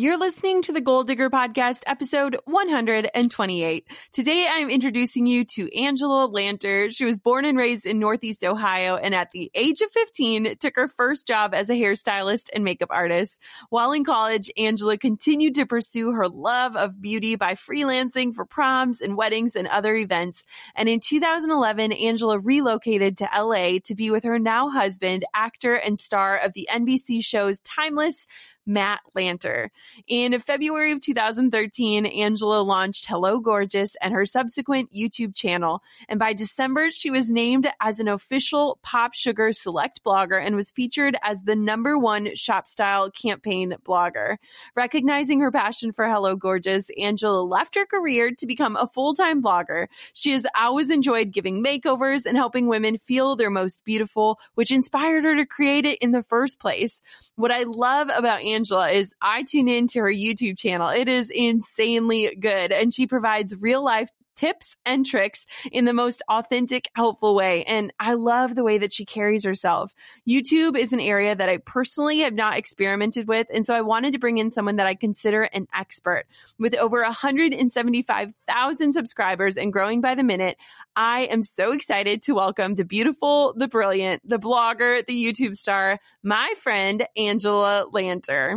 [0.00, 3.88] You're listening to the Goal Digger Podcast, episode 128.
[4.12, 6.94] Today I'm introducing you to Angela Lanter.
[6.94, 10.76] She was born and raised in Northeast Ohio and at the age of 15 took
[10.76, 13.42] her first job as a hairstylist and makeup artist.
[13.70, 19.00] While in college, Angela continued to pursue her love of beauty by freelancing for proms
[19.00, 20.44] and weddings and other events.
[20.76, 25.98] And in 2011, Angela relocated to LA to be with her now husband, actor and
[25.98, 28.28] star of the NBC shows Timeless,
[28.68, 29.70] Matt Lanter.
[30.06, 35.82] In February of 2013, Angela launched Hello Gorgeous and her subsequent YouTube channel.
[36.06, 40.70] And by December, she was named as an official Pop Sugar Select blogger and was
[40.70, 44.36] featured as the number one shop style campaign blogger.
[44.76, 49.42] Recognizing her passion for Hello Gorgeous, Angela left her career to become a full time
[49.42, 49.86] blogger.
[50.12, 55.24] She has always enjoyed giving makeovers and helping women feel their most beautiful, which inspired
[55.24, 57.00] her to create it in the first place.
[57.36, 60.88] What I love about Angela Angela is I tune into her YouTube channel.
[60.88, 66.22] It is insanely good and she provides real life tips and tricks in the most
[66.28, 67.64] authentic, helpful way.
[67.64, 69.92] And I love the way that she carries herself.
[70.28, 73.48] YouTube is an area that I personally have not experimented with.
[73.52, 76.24] And so I wanted to bring in someone that I consider an expert.
[76.58, 80.56] With over 175,000 subscribers and growing by the minute,
[80.94, 85.98] I am so excited to welcome the beautiful, the brilliant, the blogger, the YouTube star,
[86.22, 88.56] my friend, Angela Lanter.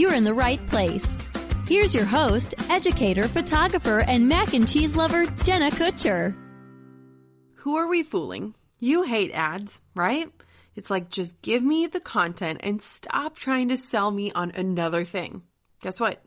[0.00, 1.22] you're in the right place.
[1.68, 6.34] Here's your host, educator, photographer, and mac and cheese lover, Jenna Kutcher.
[7.56, 8.54] Who are we fooling?
[8.78, 10.32] You hate ads, right?
[10.74, 15.04] It's like, just give me the content and stop trying to sell me on another
[15.04, 15.42] thing.
[15.82, 16.24] Guess what?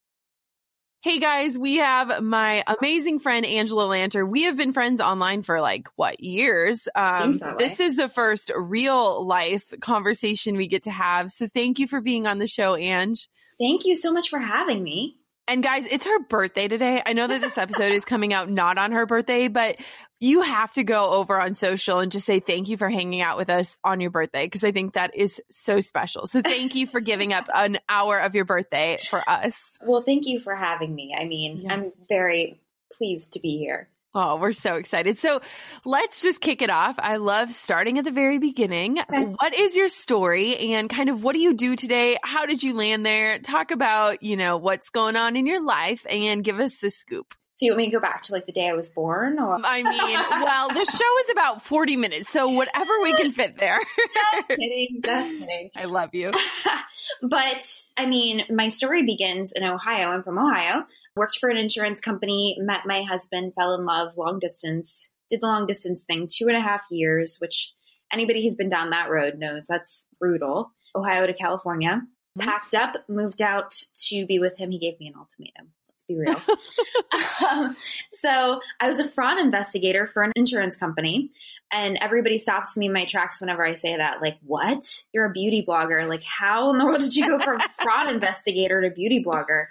[1.05, 4.27] Hey guys, we have my amazing friend Angela Lanter.
[4.27, 6.87] We have been friends online for like what years?
[6.95, 11.29] Um, this is the first real life conversation we get to have.
[11.29, 13.29] So thank you for being on the show, Ange.
[13.59, 15.19] Thank you so much for having me.
[15.47, 17.03] And guys, it's her birthday today.
[17.05, 19.77] I know that this episode is coming out not on her birthday, but
[20.19, 23.37] you have to go over on social and just say thank you for hanging out
[23.37, 26.25] with us on your birthday because I think that is so special.
[26.25, 29.77] So thank you for giving up an hour of your birthday for us.
[29.83, 31.15] Well, thank you for having me.
[31.15, 31.71] I mean, yes.
[31.71, 32.59] I'm very
[32.91, 33.89] pleased to be here.
[34.17, 35.17] Oh, we're so excited.
[35.17, 35.41] So
[35.83, 36.95] let's just kick it off.
[36.97, 38.97] I love starting at the very beginning.
[38.99, 39.23] Okay.
[39.23, 42.17] What is your story and kind of what do you do today?
[42.23, 43.39] How did you land there?
[43.39, 47.33] Talk about, you know, what's going on in your life and give us the scoop.
[47.51, 49.37] So you want me to go back to like the day I was born?
[49.37, 49.59] Or?
[49.61, 53.79] I mean, well, the show is about 40 minutes, so whatever we can fit there.
[54.33, 55.71] just kidding, just kidding.
[55.75, 56.31] I love you.
[57.21, 60.11] but I mean, my story begins in Ohio.
[60.11, 60.85] I'm from Ohio
[61.15, 65.47] worked for an insurance company, met my husband, fell in love, long distance, did the
[65.47, 67.73] long distance thing, two and a half years, which
[68.11, 70.71] anybody who's been down that road knows that's brutal.
[70.95, 72.01] Ohio to California,
[72.37, 72.47] mm-hmm.
[72.47, 73.71] packed up, moved out
[74.07, 74.71] to be with him.
[74.71, 75.71] He gave me an ultimatum.
[75.89, 76.41] Let's be real.
[77.51, 77.75] um,
[78.11, 81.31] so I was a fraud investigator for an insurance company,
[81.71, 84.21] and everybody stops me in my tracks whenever I say that.
[84.21, 84.85] Like, what?
[85.13, 86.07] You're a beauty blogger.
[86.07, 89.67] Like, how in the world did you go from fraud investigator to beauty blogger?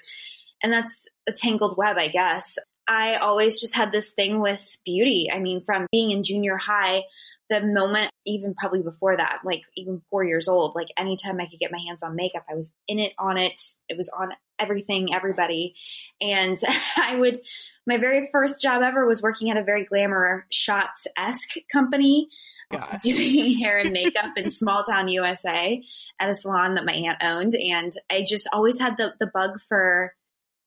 [0.65, 2.59] And that's a tangled web, I guess.
[2.89, 5.29] I always just had this thing with beauty.
[5.31, 7.03] I mean, from being in junior high,
[7.51, 11.61] the moment, even probably before that, like even four years old, like anytime I could
[11.61, 13.61] get my hands on makeup, I was in it, on it.
[13.91, 15.75] It was on everything, everybody.
[16.23, 16.57] And
[16.97, 17.41] I would,
[17.87, 22.29] my very first job ever was working at a very glamour shots esque company.
[22.71, 23.01] Um, Gosh.
[23.03, 25.83] Doing hair and makeup in small town USA
[26.19, 27.55] at a salon that my aunt owned.
[27.55, 30.15] And I just always had the, the bug for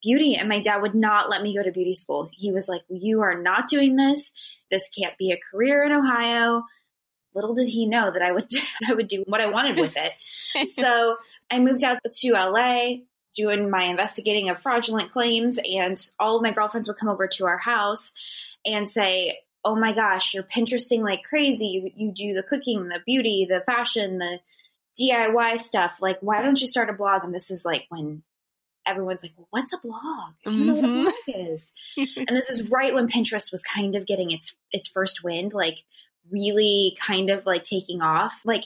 [0.02, 2.30] beauty and my dad would not let me go to beauty school.
[2.34, 4.32] He was like, you are not doing this.
[4.70, 6.64] This can't be a career in Ohio.
[7.34, 8.46] Little did he know that I would,
[8.88, 10.68] I would do what I wanted with it.
[10.74, 11.18] so
[11.50, 13.04] I moved out to LA
[13.36, 17.46] doing my investigating of fraudulent claims and all of my girlfriends would come over to
[17.46, 18.12] our house
[18.66, 21.68] and say, Oh my gosh, you're Pinteresting like crazy.
[21.68, 24.40] You, you do the cooking, the beauty, the fashion, the
[25.00, 25.98] DIY stuff.
[26.02, 27.24] Like, why don't you start a blog?
[27.24, 28.24] And this is like when
[28.88, 30.34] everyone's like, well, what's a blog?
[30.46, 31.04] I don't know what a mm-hmm.
[31.04, 31.68] blog is.
[32.18, 35.80] and this is right when Pinterest was kind of getting its its first wind, like
[36.32, 38.42] really kind of like taking off.
[38.46, 38.64] Like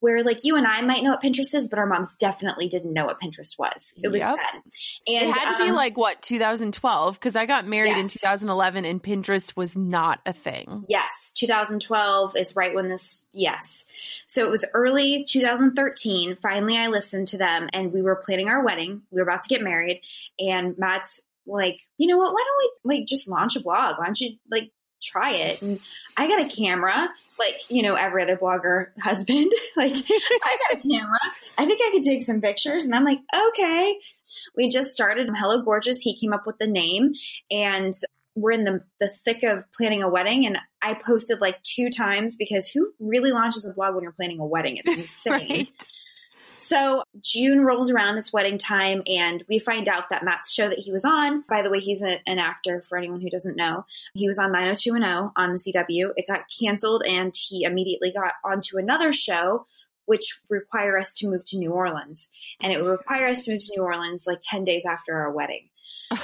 [0.00, 2.92] where like you and I might know what Pinterest is, but our moms definitely didn't
[2.92, 3.94] know what Pinterest was.
[4.02, 4.36] It was yep.
[4.36, 4.62] then.
[5.06, 8.04] And it had to um, be like what 2012 because I got married yes.
[8.04, 10.84] in 2011 and Pinterest was not a thing.
[10.88, 13.24] Yes, 2012 is right when this.
[13.32, 13.86] Yes,
[14.26, 16.36] so it was early 2013.
[16.36, 19.02] Finally, I listened to them, and we were planning our wedding.
[19.10, 20.02] We were about to get married,
[20.38, 22.32] and Matt's like, you know what?
[22.32, 23.98] Why don't we like just launch a blog?
[23.98, 24.70] Why don't you like
[25.04, 25.62] try it.
[25.62, 25.80] And
[26.16, 27.08] I got a camera,
[27.38, 29.52] like, you know, every other blogger husband.
[29.76, 31.18] like, I got a camera.
[31.58, 32.84] I think I could take some pictures.
[32.84, 33.98] And I'm like, okay.
[34.56, 35.98] We just started Hello Gorgeous.
[36.00, 37.12] He came up with the name
[37.50, 37.92] and
[38.34, 40.46] we're in the, the thick of planning a wedding.
[40.46, 44.40] And I posted like two times because who really launches a blog when you're planning
[44.40, 44.78] a wedding?
[44.84, 45.48] It's insane.
[45.48, 45.68] right.
[46.64, 50.78] So June rolls around, it's wedding time, and we find out that Matt's show that
[50.78, 53.84] he was on, by the way, he's a, an actor for anyone who doesn't know.
[54.14, 56.12] He was on 90210 on the CW.
[56.16, 59.66] It got canceled, and he immediately got onto another show,
[60.06, 62.30] which require us to move to New Orleans.
[62.62, 65.32] And it would require us to move to New Orleans like 10 days after our
[65.32, 65.68] wedding.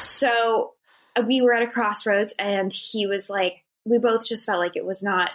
[0.01, 0.73] so
[1.17, 4.77] uh, we were at a crossroads, and he was like, we both just felt like
[4.77, 5.31] it was not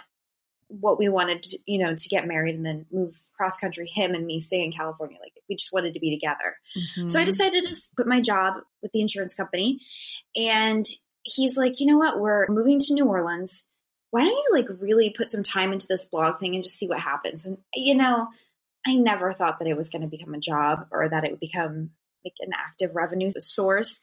[0.68, 4.14] what we wanted to, you know, to get married and then move cross country, him
[4.14, 5.18] and me stay in California.
[5.22, 6.56] Like we just wanted to be together.
[6.76, 7.06] Mm-hmm.
[7.08, 9.80] So I decided to quit my job with the insurance company.
[10.36, 10.84] And
[11.22, 12.20] he's like, you know what?
[12.20, 13.64] We're moving to New Orleans.
[14.10, 16.88] Why don't you like really put some time into this blog thing and just see
[16.88, 17.44] what happens?
[17.44, 18.28] And, you know,
[18.86, 21.40] I never thought that it was going to become a job or that it would
[21.40, 21.90] become
[22.24, 24.00] like an active revenue source.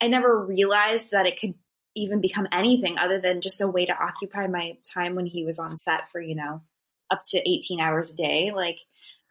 [0.00, 1.54] I never realized that it could
[1.94, 5.58] even become anything other than just a way to occupy my time when he was
[5.58, 6.62] on set for, you know,
[7.10, 8.52] up to 18 hours a day.
[8.54, 8.78] Like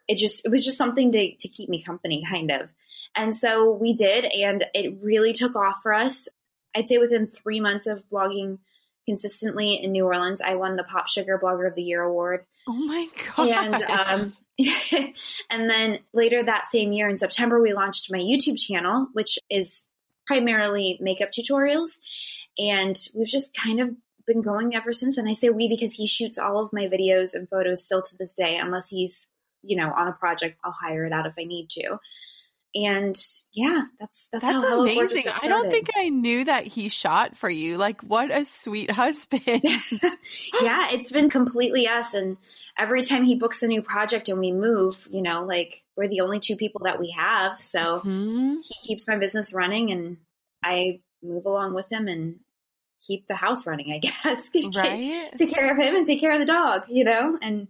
[0.08, 2.72] it just, it was just something to, to keep me company kind of.
[3.16, 6.28] And so we did, and it really took off for us.
[6.76, 8.58] I'd say within three months of blogging
[9.06, 12.44] consistently in New Orleans, I won the Pop Sugar Blogger of the Year award.
[12.68, 13.48] Oh my god!
[13.48, 14.36] And um,
[15.50, 19.90] and then later that same year in September, we launched my YouTube channel, which is
[20.30, 21.98] primarily makeup tutorials.
[22.56, 23.90] And we've just kind of
[24.28, 25.18] been going ever since.
[25.18, 28.16] And I say we because he shoots all of my videos and photos still to
[28.16, 29.28] this day, unless he's,
[29.64, 31.98] you know, on a project, I'll hire it out if I need to.
[32.74, 33.16] And
[33.52, 35.24] yeah, that's that's, that's how amazing.
[35.42, 37.76] I don't think I knew that he shot for you.
[37.76, 39.42] Like, what a sweet husband.
[39.44, 42.14] yeah, it's been completely us.
[42.14, 42.36] And
[42.78, 46.20] every time he books a new project and we move, you know, like we're the
[46.20, 47.60] only two people that we have.
[47.60, 48.56] So mm-hmm.
[48.64, 50.18] he keeps my business running and
[50.62, 52.36] I move along with him and
[53.04, 54.50] keep the house running, I guess.
[54.76, 55.30] right.
[55.36, 57.36] take care of him and take care of the dog, you know?
[57.40, 57.68] And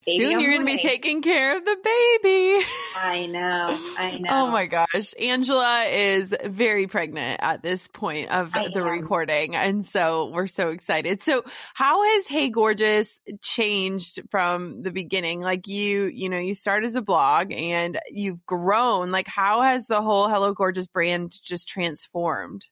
[0.00, 2.64] Soon you're going to be taking care of the baby.
[2.96, 3.94] I know.
[3.98, 4.28] I know.
[4.48, 5.12] Oh my gosh.
[5.20, 8.86] Angela is very pregnant at this point of I the am.
[8.86, 9.56] recording.
[9.56, 11.22] And so we're so excited.
[11.22, 11.42] So
[11.74, 15.40] how has Hey Gorgeous changed from the beginning?
[15.40, 19.10] Like you, you know, you start as a blog and you've grown.
[19.10, 22.64] Like how has the whole Hello Gorgeous brand just transformed?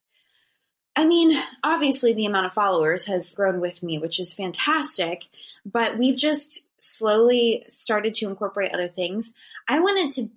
[0.97, 5.27] I mean, obviously the amount of followers has grown with me, which is fantastic,
[5.65, 9.33] but we've just slowly started to incorporate other things.
[9.69, 10.31] I wanted to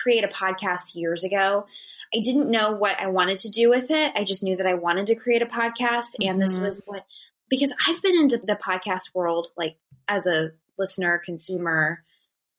[0.00, 1.66] create a podcast years ago.
[2.14, 4.12] I didn't know what I wanted to do with it.
[4.14, 6.38] I just knew that I wanted to create a podcast and mm-hmm.
[6.38, 7.04] this was what
[7.50, 9.76] because I've been into the podcast world like
[10.08, 12.04] as a listener, consumer,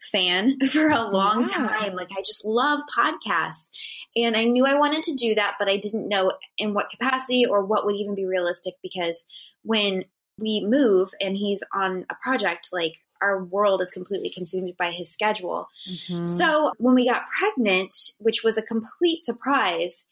[0.08, 1.96] fan for a long time.
[1.96, 3.70] Like I just love podcasts.
[4.16, 7.46] And I knew I wanted to do that, but I didn't know in what capacity
[7.46, 9.26] or what would even be realistic because
[9.64, 10.06] when
[10.38, 15.12] we move and he's on a project, like our world is completely consumed by his
[15.12, 15.68] schedule.
[15.90, 16.24] Mm-hmm.
[16.24, 20.06] So when we got pregnant, which was a complete surprise,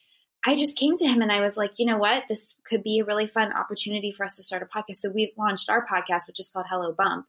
[0.46, 2.26] I just came to him and I was like, you know what?
[2.28, 4.98] This could be a really fun opportunity for us to start a podcast.
[4.98, 7.26] So we launched our podcast, which is called Hello Bump.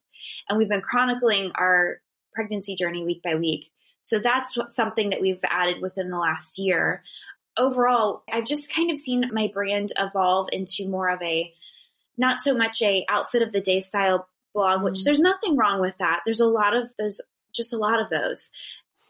[0.49, 2.01] And we've been chronicling our
[2.35, 3.71] pregnancy journey week by week.
[4.03, 7.03] So that's something that we've added within the last year.
[7.57, 11.53] Overall, I've just kind of seen my brand evolve into more of a
[12.17, 15.05] not so much a outfit of the day style blog, which mm.
[15.05, 16.21] there's nothing wrong with that.
[16.25, 17.21] There's a lot of those,
[17.53, 18.51] just a lot of those.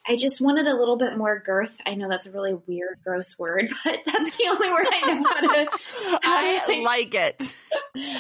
[0.07, 1.81] I just wanted a little bit more girth.
[1.87, 5.25] I know that's a really weird, gross word, but that's the only word I know
[5.25, 5.71] how to.
[6.23, 7.55] How I to, like it.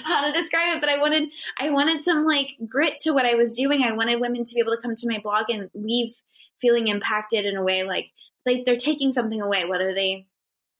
[0.04, 3.34] How to describe it, but I wanted, I wanted some like grit to what I
[3.34, 3.82] was doing.
[3.82, 6.14] I wanted women to be able to come to my blog and leave
[6.60, 8.10] feeling impacted in a way like
[8.46, 10.26] like they're taking something away, whether they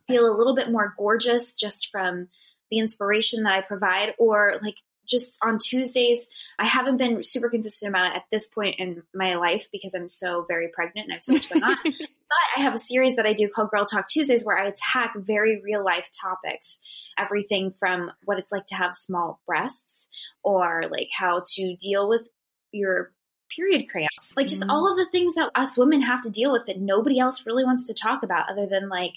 [0.07, 2.29] feel a little bit more gorgeous just from
[2.71, 7.91] the inspiration that I provide, or like just on Tuesdays, I haven't been super consistent
[7.91, 11.17] about it at this point in my life because I'm so very pregnant and I
[11.17, 11.77] have so much going on.
[11.85, 15.15] but I have a series that I do called Girl Talk Tuesdays where I attack
[15.17, 16.79] very real life topics.
[17.19, 20.09] Everything from what it's like to have small breasts
[20.43, 22.29] or like how to deal with
[22.73, 23.13] your
[23.55, 24.35] period cramps.
[24.37, 24.71] Like just mm-hmm.
[24.71, 27.65] all of the things that us women have to deal with that nobody else really
[27.65, 29.15] wants to talk about other than like,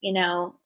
[0.00, 0.56] you know,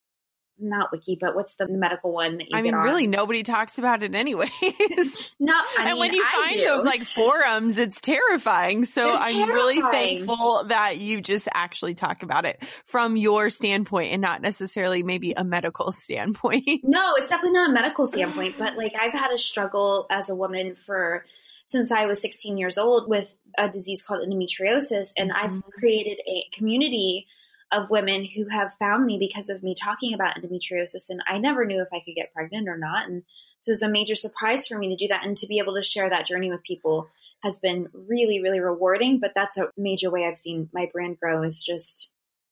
[0.58, 4.02] not wiki, but what's the medical one that you I mean, really, nobody talks about
[4.02, 4.50] it anyways.
[5.40, 6.64] no, I and mean, when you I find do.
[6.64, 8.84] those like forums, it's terrifying.
[8.84, 14.12] So They're I'm really thankful that you just actually talk about it from your standpoint
[14.12, 16.82] and not necessarily maybe a medical standpoint.
[16.82, 20.34] No, it's definitely not a medical standpoint, but like I've had a struggle as a
[20.34, 21.25] woman for
[21.66, 25.44] since I was 16 years old with a disease called endometriosis, and mm-hmm.
[25.44, 27.26] I've created a community
[27.75, 31.11] of women who have found me because of me talking about endometriosis.
[31.11, 33.09] And I never knew if I could get pregnant or not.
[33.09, 33.23] And
[33.61, 35.75] so it was a major surprise for me to do that and to be able
[35.75, 37.09] to share that journey with people
[37.43, 39.21] has been really, really rewarding.
[39.21, 42.11] But that's a major way I've seen my brand grow is just,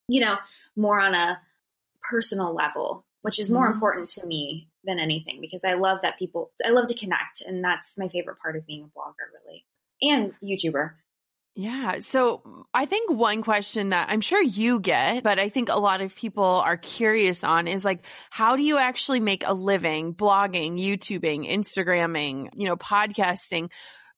[0.08, 0.36] you know,
[0.76, 1.40] more on a
[2.02, 3.74] personal level, which is more mm-hmm.
[3.74, 7.42] important to me than anything because I love that people, I love to connect.
[7.46, 9.64] And that's my favorite part of being a blogger, really,
[10.02, 10.92] and YouTuber.
[11.54, 11.98] Yeah.
[12.00, 15.78] So mm, I think one question that I'm sure you get, but I think a
[15.78, 20.14] lot of people are curious on is like, how do you actually make a living
[20.14, 23.70] blogging, YouTubing, Instagramming, you know, podcasting?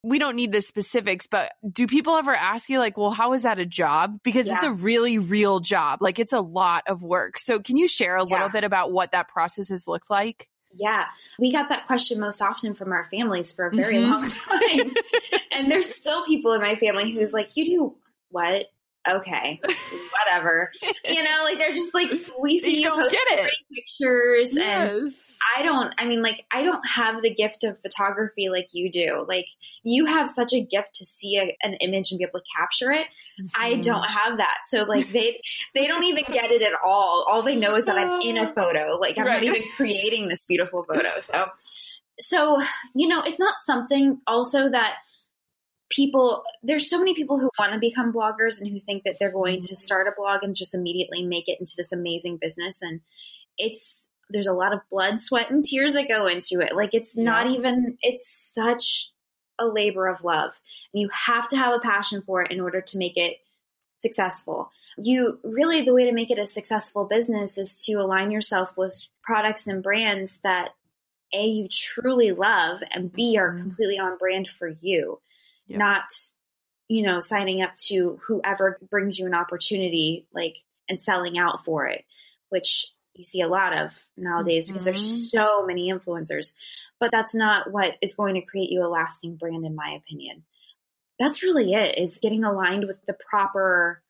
[0.04, 3.42] We don't need the specifics, but do people ever ask you like, well, how is
[3.44, 4.20] that a job?
[4.22, 4.56] Because yeah.
[4.56, 6.02] it's a really real job.
[6.02, 7.38] Like it's a lot of work.
[7.38, 8.32] So can you share a yeah.
[8.32, 10.48] little bit about what that process has looked like?
[10.76, 11.06] Yeah,
[11.38, 14.12] we got that question most often from our families for a very mm-hmm.
[14.12, 14.94] long time.
[15.52, 17.96] and there's still people in my family who's like, You do
[18.30, 18.66] what?
[19.10, 19.60] Okay,
[20.26, 20.70] whatever.
[21.08, 24.58] you know, like they're just like we see you, you post pretty pictures, yes.
[24.58, 25.12] and
[25.56, 25.94] I don't.
[25.98, 29.24] I mean, like I don't have the gift of photography like you do.
[29.28, 29.46] Like
[29.82, 32.90] you have such a gift to see a, an image and be able to capture
[32.90, 33.06] it.
[33.40, 33.46] Mm-hmm.
[33.56, 34.58] I don't have that.
[34.68, 35.40] So like they
[35.74, 37.24] they don't even get it at all.
[37.28, 38.98] All they know is that I'm in a photo.
[39.00, 39.34] Like I'm right.
[39.34, 41.20] not even creating this beautiful photo.
[41.20, 41.46] So
[42.18, 42.58] so
[42.94, 44.96] you know, it's not something also that
[45.94, 49.32] people there's so many people who want to become bloggers and who think that they're
[49.32, 53.00] going to start a blog and just immediately make it into this amazing business and
[53.58, 57.14] it's there's a lot of blood sweat and tears that go into it like it's
[57.16, 57.24] yeah.
[57.24, 59.12] not even it's such
[59.60, 60.60] a labor of love
[60.92, 63.36] and you have to have a passion for it in order to make it
[63.96, 68.76] successful you really the way to make it a successful business is to align yourself
[68.76, 70.70] with products and brands that
[71.32, 73.62] a you truly love and b are mm-hmm.
[73.62, 75.20] completely on brand for you
[75.66, 75.78] yeah.
[75.78, 76.04] not
[76.88, 80.56] you know signing up to whoever brings you an opportunity like
[80.88, 82.04] and selling out for it
[82.50, 84.84] which you see a lot of nowadays because Mhm.
[84.86, 86.54] there's so many influencers.
[87.00, 90.44] But that's not what is going to create you a lasting brand, in my opinion.
[91.18, 94.02] That's really it, is getting aligned with the proper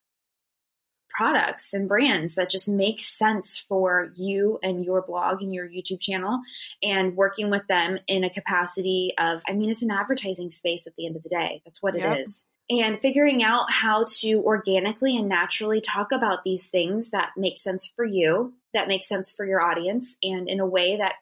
[1.14, 6.00] products and brands that just make sense for you and your blog and your YouTube
[6.00, 6.40] channel
[6.82, 10.94] and working with them in a capacity of, I mean, it's an advertising space at
[10.96, 11.62] the end of the day.
[11.64, 12.16] That's what Yep.
[12.16, 12.44] it is.
[12.70, 17.92] And figuring out how to organically and naturally talk about these things that make sense
[17.94, 21.16] for you, that make sense for your audience, and in a way that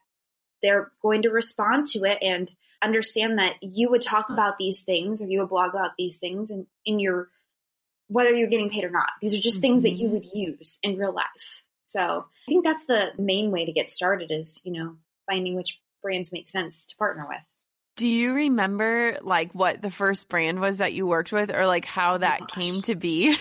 [0.62, 5.20] they're going to respond to it and understand that you would talk about these things
[5.20, 7.28] or you would blog about these things and in your
[8.12, 9.08] whether you're getting paid or not.
[9.20, 10.12] These are just things that you Mhm.
[10.12, 11.64] would use in real life.
[11.82, 14.96] So I think that's the main way to get started is, you know,
[15.28, 17.38] finding which brands make sense to partner with.
[17.96, 21.84] Do you remember like what the first brand was that you worked with or like
[21.84, 22.50] how that gosh.
[22.50, 23.36] came to be?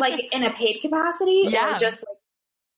[0.00, 1.74] like in a paid capacity Yeah.
[1.74, 2.16] or just like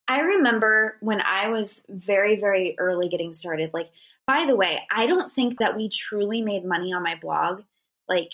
[0.09, 3.71] I remember when I was very, very early getting started.
[3.73, 3.89] Like,
[4.27, 7.63] by the way, I don't think that we truly made money on my blog,
[8.09, 8.33] like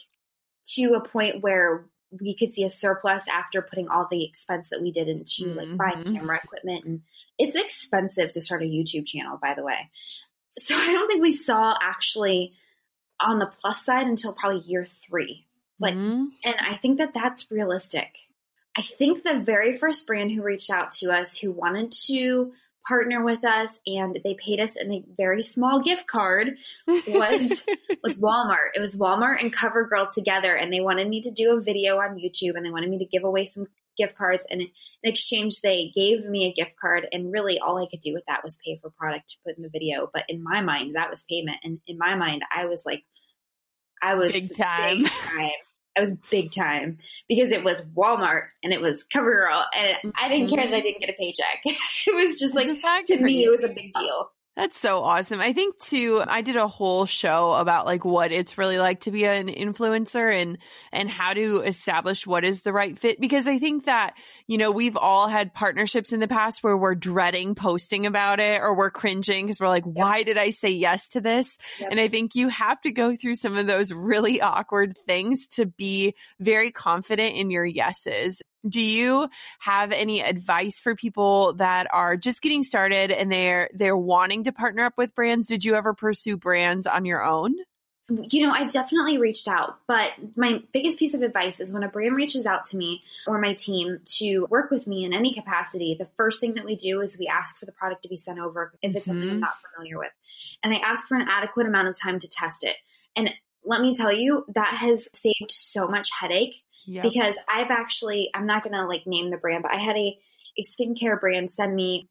[0.74, 4.80] to a point where we could see a surplus after putting all the expense that
[4.80, 6.14] we did into like buying Mhm.
[6.14, 6.84] camera equipment.
[6.84, 7.02] And
[7.38, 9.90] it's expensive to start a YouTube channel, by the way.
[10.50, 12.54] So I don't think we saw actually
[13.20, 15.46] on the plus side until probably year three.
[15.78, 16.28] Like, Mhm.
[16.44, 18.16] and I think that that's realistic.
[18.78, 22.52] I think the very first brand who reached out to us who wanted to
[22.86, 27.64] partner with us and they paid us in a very small gift card was
[28.02, 28.70] was Walmart.
[28.74, 32.16] It was Walmart and CoverGirl together and they wanted me to do a video on
[32.18, 33.66] YouTube and they wanted me to give away some
[33.98, 34.68] gift cards and in
[35.02, 38.44] exchange they gave me a gift card and really all I could do with that
[38.44, 40.08] was pay for product to put in the video.
[40.12, 43.04] But in my mind that was payment and in my mind I was like
[44.02, 45.04] I was Big time.
[45.04, 45.50] big time.
[45.96, 46.98] I was big time
[47.28, 51.00] because it was Walmart and it was CoverGirl, and I didn't care that I didn't
[51.00, 51.60] get a paycheck.
[51.64, 52.68] it was just like
[53.06, 54.30] to me, it was a big deal.
[54.56, 55.38] That's so awesome.
[55.38, 59.10] I think too, I did a whole show about like what it's really like to
[59.10, 60.56] be an influencer and,
[60.90, 63.20] and how to establish what is the right fit.
[63.20, 64.14] Because I think that,
[64.46, 68.62] you know, we've all had partnerships in the past where we're dreading posting about it
[68.62, 71.58] or we're cringing because we're like, why did I say yes to this?
[71.78, 71.90] Yep.
[71.90, 75.66] And I think you have to go through some of those really awkward things to
[75.66, 78.40] be very confident in your yeses.
[78.68, 79.28] Do you
[79.60, 84.52] have any advice for people that are just getting started and they're they're wanting to
[84.52, 85.48] partner up with brands?
[85.48, 87.54] Did you ever pursue brands on your own?
[88.08, 91.88] You know, I've definitely reached out, but my biggest piece of advice is when a
[91.88, 95.96] brand reaches out to me or my team to work with me in any capacity,
[95.98, 98.38] the first thing that we do is we ask for the product to be sent
[98.38, 99.40] over if it's something I'm Mhm.
[99.40, 100.12] not familiar with.
[100.62, 102.76] And I ask for an adequate amount of time to test it.
[103.16, 107.02] And let me tell you, that has saved so much headache Yeah.
[107.02, 110.18] because I've actually I'm not gonna like name the brand, but I had a
[110.58, 112.08] a skincare brand send me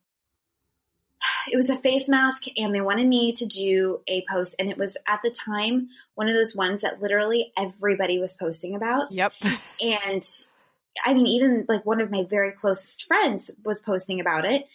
[1.52, 4.78] it was a face mask and they wanted me to do a post and it
[4.78, 9.34] was at the time one of those ones that literally everybody was posting about Yep.
[9.84, 10.24] and
[11.06, 14.68] I mean even like one of my very closest friends was posting about it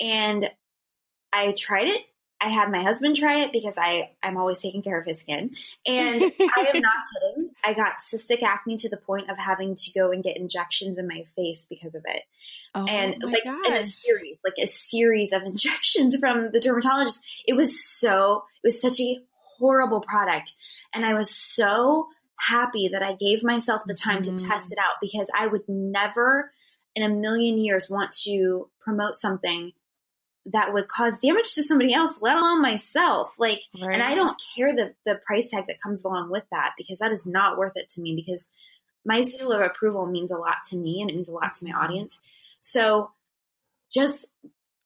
[0.00, 0.50] and
[1.32, 2.02] I tried it
[2.40, 5.56] I had my husband try it because I I'm always taking care of his skin
[5.86, 7.50] and I am not kidding.
[7.64, 11.08] I got cystic acne to the point of having to go and get injections in
[11.08, 12.22] my face because of it.
[12.74, 17.24] Oh and like in a series, like a series of injections from the dermatologist.
[17.46, 19.18] It was so it was such a
[19.58, 20.56] horrible product.
[20.92, 24.36] And I was so happy that I gave myself the time Mhm.
[24.36, 26.52] to test it out because I would never
[26.94, 29.72] in a million years want to promote something
[30.52, 33.34] that would cause damage to somebody else, let alone myself.
[33.38, 33.94] Like Right.
[33.94, 37.12] and I don't care the the price tag that comes along with that because that
[37.12, 38.48] is not worth it to me because
[39.04, 41.64] my seal of approval means a lot to me and it means a lot to
[41.64, 42.20] my audience.
[42.60, 43.10] So
[43.92, 44.26] just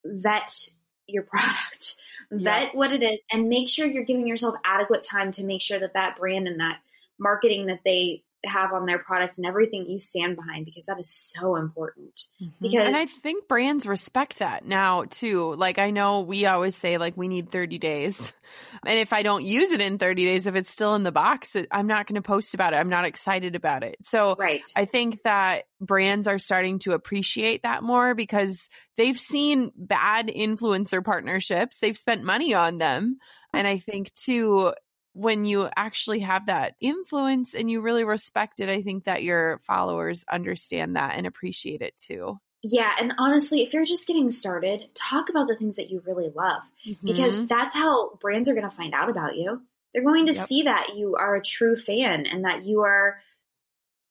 [0.04, 0.68] vet
[1.06, 1.96] your product,
[2.30, 5.78] vet what it is, and make sure you're giving yourself adequate time to make sure
[5.78, 6.80] that that brand and that
[7.18, 11.10] marketing that they have on their product and everything you stand behind because that is
[11.10, 12.28] so important.
[12.60, 12.86] Because Mm-hmm.
[12.86, 15.54] and I think brands respect that now too.
[15.54, 18.32] Like I know we always say like we need 30 days.
[18.84, 21.54] And if I don't use it in 30 days if it's still in the box,
[21.70, 22.76] I'm not going to post about it.
[22.76, 23.96] I'm not excited about it.
[24.00, 24.66] So right.
[24.74, 31.04] I think that brands are starting to appreciate that more because they've seen bad influencer
[31.04, 31.78] partnerships.
[31.78, 33.18] They've spent money on them.
[33.52, 34.72] And I think too,
[35.12, 39.58] when you actually have that influence and you really respect it, I think that your
[39.66, 42.38] followers understand that and appreciate it too.
[42.62, 46.28] Yeah, and honestly, if you're just getting started, talk about the things that you really
[46.28, 46.70] love
[47.06, 47.48] because Mhm.
[47.48, 49.62] that's how brands are going to find out about you.
[49.92, 50.48] They're going to Yep.
[50.48, 53.18] see that you are a true fan and that you are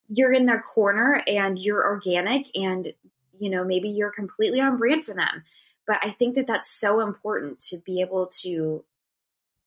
[0.07, 2.93] you're in their corner and you're organic and
[3.39, 5.43] you know maybe you're completely on brand for them.
[5.85, 8.83] But I think that that's so important to be able to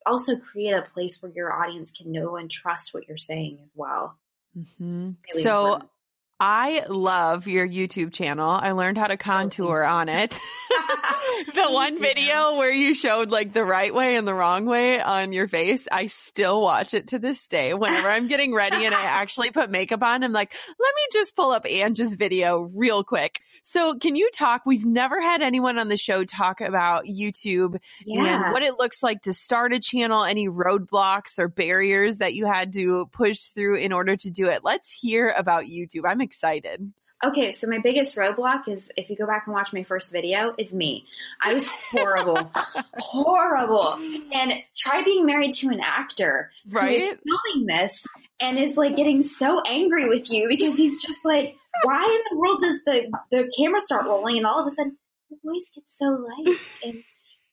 [0.07, 3.73] also create a place where your audience can know and trust what you're saying as
[3.75, 4.19] well.
[4.57, 5.11] Mm-hmm.
[5.31, 5.91] Really so important.
[6.41, 8.51] I love your YouTube channel.
[8.51, 10.39] I learned how to contour on it.
[11.55, 15.33] the one video where you showed like the right way and the wrong way on
[15.33, 17.75] your face, I still watch it to this day.
[17.75, 21.37] Whenever I'm getting ready and I actually put makeup on, I'm like, let me just
[21.37, 23.41] pull up Ange's video real quick.
[23.63, 24.63] So can you talk?
[24.67, 28.45] We've never had anyone on the show talk about YouTube yeah.
[28.45, 32.47] and what it looks like to start a channel, any roadblocks or barriers that you
[32.47, 34.63] had to push through in order to do it.
[34.65, 36.03] Let's hear about YouTube.
[36.05, 36.93] I'm excited.
[37.25, 40.57] Okay, so my biggest roadblock is if you go back and watch my first video,
[40.59, 41.07] is me.
[41.41, 42.51] I was horrible,
[42.99, 43.95] horrible.
[44.33, 46.91] And try being married to an actor right?
[46.91, 48.05] who is filming this
[48.43, 52.39] and is like getting so angry with you because he's just like, why in the
[52.39, 54.99] world does the the camera start rolling and all of a sudden
[55.31, 57.05] your voice gets so light and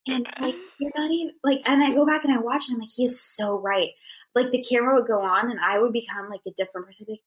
[0.07, 2.81] and like you're not even like and I go back and I watch and I'm
[2.81, 3.89] like, he is so right.
[4.35, 7.05] Like the camera would go on and I would become like a different person.
[7.05, 7.21] I'd be like,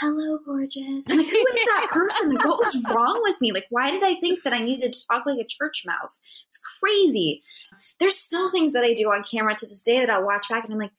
[0.00, 1.04] hello, gorgeous.
[1.08, 2.30] I'm like, who is that person?
[2.30, 3.52] Like, what was wrong with me?
[3.52, 6.20] Like, why did I think that I needed to talk like a church mouse?
[6.46, 7.42] It's crazy.
[7.98, 10.64] There's still things that I do on camera to this day that I'll watch back
[10.64, 10.92] and I'm like,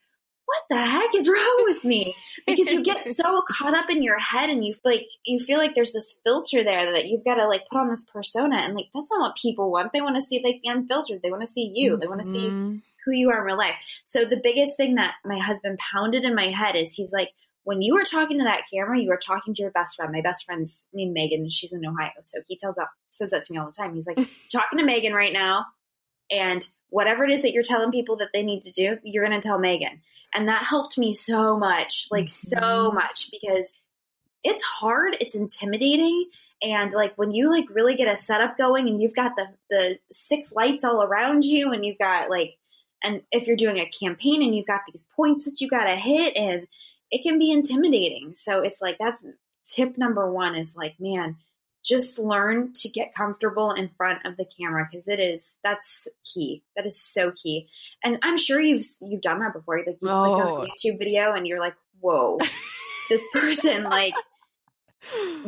[0.49, 2.15] what the heck is wrong with me?
[2.47, 5.75] Because you get so caught up in your head and you like you feel like
[5.75, 8.87] there's this filter there that you've got to like put on this persona and like
[8.93, 9.93] that's not what people want.
[9.93, 11.21] They want to see like the unfiltered.
[11.21, 11.97] They want to see you.
[11.97, 12.77] They want to see mm-hmm.
[13.05, 14.01] who you are in real life.
[14.05, 17.29] So the biggest thing that my husband pounded in my head is he's like,
[17.63, 20.11] when you are talking to that camera, you are talking to your best friend.
[20.11, 21.41] My best friend's named Megan.
[21.41, 23.93] And she's in Ohio, so he tells that says that to me all the time.
[23.93, 24.17] He's like
[24.51, 25.65] talking to Megan right now,
[26.31, 29.39] and whatever it is that you're telling people that they need to do, you're going
[29.39, 30.01] to tell Megan.
[30.33, 32.59] And that helped me so much, like mm-hmm.
[32.59, 33.75] so much because
[34.43, 36.29] it's hard, it's intimidating.
[36.61, 39.99] And like when you like really get a setup going and you've got the, the
[40.11, 42.57] six lights all around you and you've got like,
[43.03, 45.95] and if you're doing a campaign and you've got these points that you got to
[45.95, 46.67] hit and
[47.11, 48.31] it can be intimidating.
[48.31, 49.23] So it's like, that's
[49.71, 51.37] tip number one is like, man,
[51.83, 56.63] just learn to get comfortable in front of the camera because it is that's key.
[56.75, 57.67] That is so key.
[58.03, 59.77] And I'm sure you've you've done that before.
[59.77, 60.33] Like you've oh.
[60.33, 60.65] clicked on a oh.
[60.65, 62.37] YouTube video and you're like, whoa,
[63.09, 64.13] this person like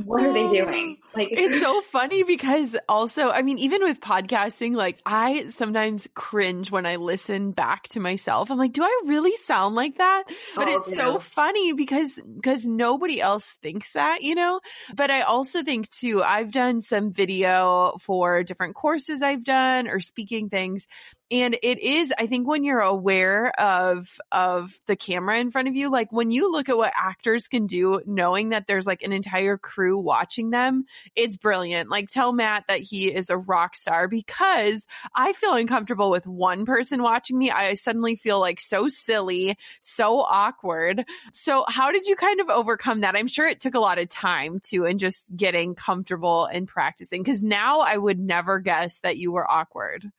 [0.05, 0.97] what are they doing?
[1.13, 6.71] Like it's so funny because also, I mean, even with podcasting, like I sometimes cringe
[6.71, 8.49] when I listen back to myself.
[8.49, 10.23] I'm like, do I really sound like that?
[10.55, 10.95] But oh, it's yeah.
[10.95, 14.61] so funny because because nobody else thinks that, you know?
[14.93, 19.99] But I also think too, I've done some video for different courses I've done or
[19.99, 20.87] speaking things
[21.31, 25.75] and it is i think when you're aware of of the camera in front of
[25.75, 29.13] you like when you look at what actors can do knowing that there's like an
[29.13, 30.83] entire crew watching them
[31.15, 34.85] it's brilliant like tell matt that he is a rock star because
[35.15, 40.19] i feel uncomfortable with one person watching me i suddenly feel like so silly so
[40.19, 43.97] awkward so how did you kind of overcome that i'm sure it took a lot
[43.97, 48.99] of time too and just getting comfortable and practicing because now i would never guess
[48.99, 50.11] that you were awkward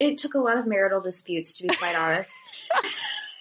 [0.00, 2.32] it took a lot of marital disputes, to be quite honest.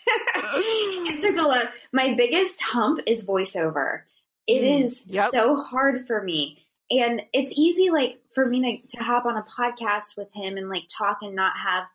[0.08, 1.66] it took a lot.
[1.92, 4.02] My biggest hump is voiceover.
[4.48, 5.30] It mm, is yep.
[5.30, 6.66] so hard for me.
[6.90, 10.70] And it's easy, like, for me to, to hop on a podcast with him and,
[10.70, 11.86] like, talk and not have,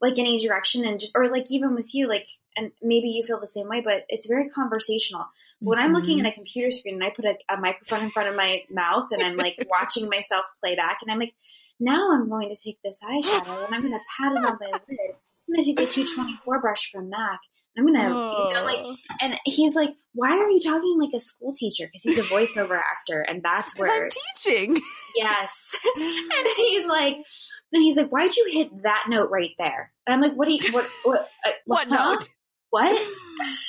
[0.00, 3.38] like, any direction and just, or, like, even with you, like, and maybe you feel
[3.38, 5.26] the same way, but it's very conversational.
[5.60, 5.86] When mm-hmm.
[5.86, 6.26] I'm looking mm-hmm.
[6.26, 9.08] at a computer screen and I put a, a microphone in front of my mouth
[9.12, 11.34] and I'm, like, watching myself play back and I'm like,
[11.78, 14.80] now I'm going to take this eyeshadow and I'm going to pat it on my
[14.88, 15.14] lid.
[15.48, 17.38] I'm going to take the 224 brush from MAC.
[17.78, 18.48] I'm to, oh.
[18.48, 21.86] you know, like, and he's like, why are you talking like a school teacher?
[21.86, 23.20] Because he's a voiceover actor.
[23.20, 24.80] And that's where I'm teaching.
[25.14, 25.76] Yes.
[25.96, 27.16] and he's like,
[27.72, 29.92] and he's like, why'd you hit that note right there?
[30.06, 32.28] And I'm like, what do you, what, what, uh, what, what note?
[32.70, 33.08] What?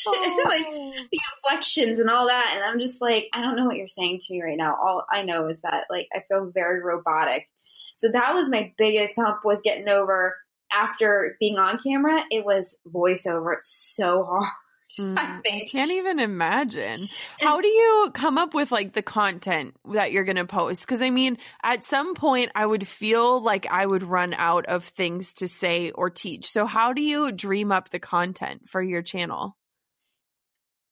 [0.10, 0.46] Oh.
[0.48, 0.66] like
[1.12, 2.54] the inflections and all that.
[2.56, 4.74] And I'm just like, I don't know what you're saying to me right now.
[4.74, 7.50] All I know is that like I feel very robotic
[7.98, 10.38] so that was my biggest hump was getting over
[10.74, 12.24] after being on camera.
[12.32, 13.54] It was voiceover.
[13.58, 14.50] It's so hard.
[15.00, 17.02] Mm, I, I, can't even imagine.
[17.02, 20.88] And, How do you come up with like the content that you're going to post?
[20.88, 24.86] Cause I mean, at some point I would feel like I would run out of
[24.86, 26.50] things to say or teach.
[26.50, 29.56] So how do you dream up the content for your channel?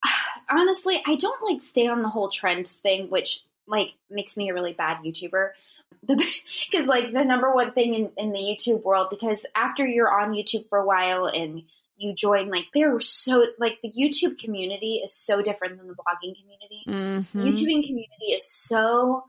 [0.49, 4.53] Honestly, I don't like stay on the whole trends thing, which like makes me a
[4.53, 5.51] really bad YouTuber
[6.07, 10.33] because like the number one thing in, in the YouTube world, because after you're on
[10.33, 11.63] YouTube for a while and
[11.97, 16.35] you join, like they're so like the YouTube community is so different than the blogging
[16.39, 16.83] community.
[16.87, 17.41] Mm-hmm.
[17.41, 19.25] YouTubing community is so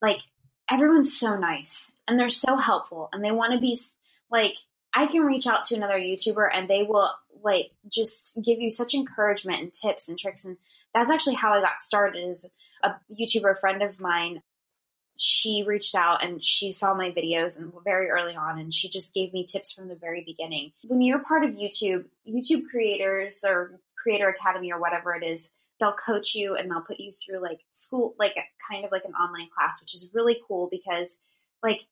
[0.00, 0.20] like
[0.70, 3.78] everyone's so nice and they're so helpful and they want to be
[4.30, 4.56] like
[4.94, 7.10] I can reach out to another YouTuber and they will
[7.42, 10.56] like just give you such encouragement and tips and tricks and
[10.94, 12.46] that's actually how I got started is
[12.82, 14.42] a YouTuber friend of mine
[15.16, 19.12] she reached out and she saw my videos and very early on and she just
[19.12, 20.72] gave me tips from the very beginning.
[20.84, 25.92] When you're part of YouTube, YouTube creators or creator academy or whatever it is, they'll
[25.92, 28.36] coach you and they'll put you through like school like
[28.70, 31.18] kind of like an online class, which is really cool because
[31.62, 31.86] like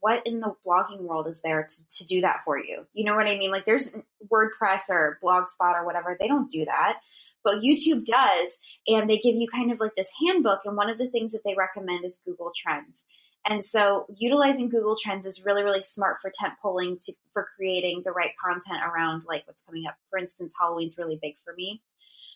[0.00, 2.86] what in the blogging world is there to, to do that for you?
[2.92, 3.50] You know what I mean?
[3.50, 3.90] Like there's
[4.30, 7.00] WordPress or Blogspot or whatever, they don't do that
[7.44, 8.56] but YouTube does.
[8.86, 10.60] And they give you kind of like this handbook.
[10.64, 13.04] And one of the things that they recommend is Google Trends.
[13.46, 18.12] And so utilizing Google Trends is really, really smart for tentpoling to, for creating the
[18.12, 19.96] right content around like what's coming up.
[20.10, 21.82] For instance, Halloween's really big for me.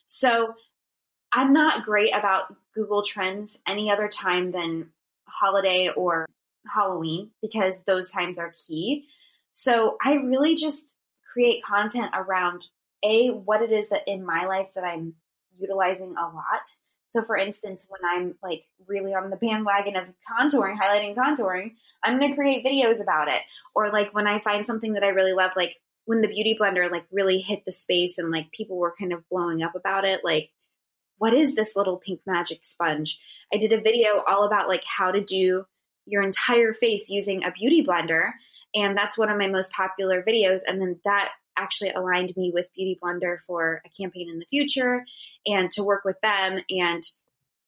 [0.06, 0.54] So
[1.32, 4.90] I'm not great about Google Trends any other time than
[5.28, 6.26] holiday or
[6.66, 9.06] Halloween because those times are key.
[9.50, 10.92] So I really just
[11.32, 12.64] create content around
[13.02, 15.14] a what it is that in my life that I'm
[15.58, 16.76] utilizing a lot.
[17.08, 22.18] So for instance, when I'm like really on the bandwagon of contouring, highlighting contouring, I'm
[22.18, 23.42] going to create videos about it.
[23.74, 26.90] Or like when I find something that I really love like when the beauty blender
[26.90, 30.20] like really hit the space and like people were kind of blowing up about it
[30.24, 30.50] like
[31.18, 33.18] what is this little pink magic sponge?
[33.52, 35.64] I did a video all about like how to do
[36.04, 38.32] your entire face using a beauty blender
[38.74, 42.72] and that's one of my most popular videos and then that actually aligned me with
[42.74, 45.04] Beauty Blender for a campaign in the future
[45.46, 46.60] and to work with them.
[46.70, 47.02] And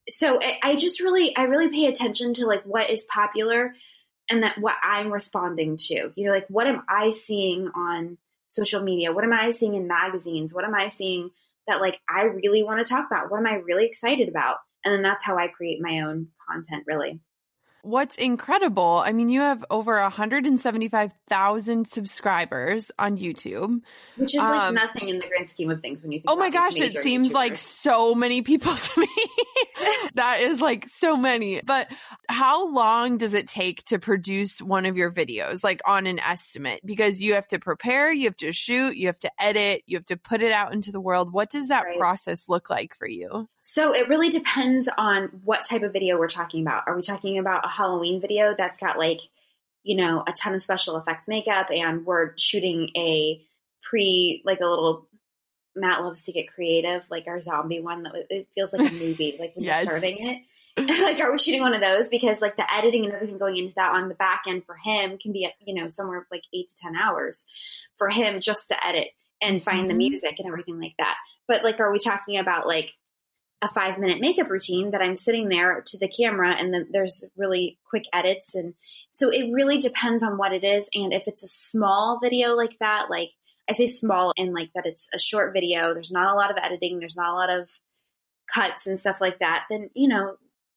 [0.08, 3.74] so I, just really, I really pay attention to like what is popular
[4.30, 6.12] and that what I'm responding to.
[6.14, 9.12] You know, like what am I seeing on social media?
[9.12, 10.54] What am I seeing in magazines?
[10.54, 11.30] What am I seeing
[11.66, 13.30] that like I really want to talk about?
[13.30, 14.56] What am I really excited about?
[14.84, 17.20] And then that's how I create my own content, really.
[17.82, 23.80] What's incredible, I mean, you have over 175,000 subscribers on YouTube,
[24.16, 26.36] which is like um, nothing in the grand scheme of things when you think Oh
[26.36, 27.34] my gosh, it seems YouTubers.
[27.34, 29.08] like so many people to me.
[30.14, 31.60] that is like so many.
[31.64, 31.88] But
[32.28, 36.80] how long does it take to produce one of your videos, like on an estimate?
[36.84, 40.06] Because you have to prepare, you have to shoot, you have to edit, you have
[40.06, 41.32] to put it out into the world.
[41.32, 41.98] What does that right.
[41.98, 43.48] process look like for you?
[43.60, 46.84] So it really depends on what type of video we're talking about.
[46.86, 49.20] Are we talking about a Halloween video that's got like,
[49.82, 53.40] you know, a ton of special effects makeup and we're shooting a
[53.82, 55.08] pre, like a little
[55.74, 59.36] Matt loves to get creative, like our zombie one that it feels like a movie,
[59.38, 59.84] like when yes.
[59.84, 60.42] you're starting it.
[61.02, 62.08] like, are we shooting one of those?
[62.08, 65.18] Because like the editing and everything going into that on the back end for him
[65.18, 67.44] can be, you know, somewhere like eight to 10 hours
[67.96, 69.08] for him just to edit
[69.42, 69.88] and find mm-hmm.
[69.88, 71.16] the music and everything like that.
[71.48, 72.96] But like, are we talking about like
[73.60, 77.24] a five minute makeup routine that I'm sitting there to the camera and the, there's
[77.36, 78.54] really quick edits.
[78.54, 78.74] And
[79.10, 80.88] so it really depends on what it is.
[80.94, 83.30] And if it's a small video like that, like
[83.68, 86.58] I say small and like that it's a short video, there's not a lot of
[86.62, 87.68] editing, there's not a lot of
[88.52, 90.36] cuts and stuff like that, then, you know,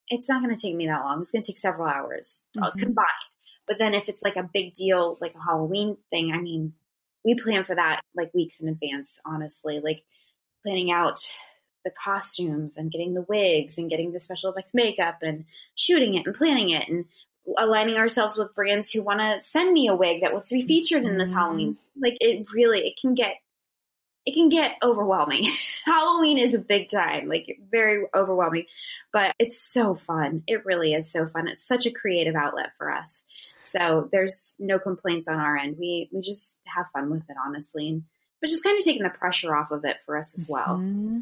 [0.09, 1.21] it's not going to take me that long.
[1.21, 2.79] It's going to take several hours uh, mm-hmm.
[2.79, 3.07] combined.
[3.67, 6.73] But then if it's like a big deal, like a Halloween thing, I mean,
[7.23, 9.79] we plan for that like weeks in advance, honestly.
[9.79, 10.01] Like
[10.63, 11.19] planning out
[11.83, 16.25] the costumes and getting the wigs and getting the special effects makeup and shooting it
[16.25, 17.05] and planning it and
[17.57, 20.67] aligning ourselves with brands who want to send me a wig that wants to be
[20.67, 21.39] featured in this mm-hmm.
[21.39, 21.77] Halloween.
[21.99, 23.35] Like it really, it can get,
[24.25, 25.45] it can get overwhelming.
[25.85, 28.65] Halloween is a big time, like very overwhelming,
[29.11, 30.43] but it's so fun.
[30.47, 31.47] It really is so fun.
[31.47, 33.23] It's such a creative outlet for us.
[33.63, 35.77] So there's no complaints on our end.
[35.79, 38.03] We we just have fun with it, honestly, and
[38.41, 40.79] but just kind of taking the pressure off of it for us as well.
[40.79, 41.21] Mm-hmm.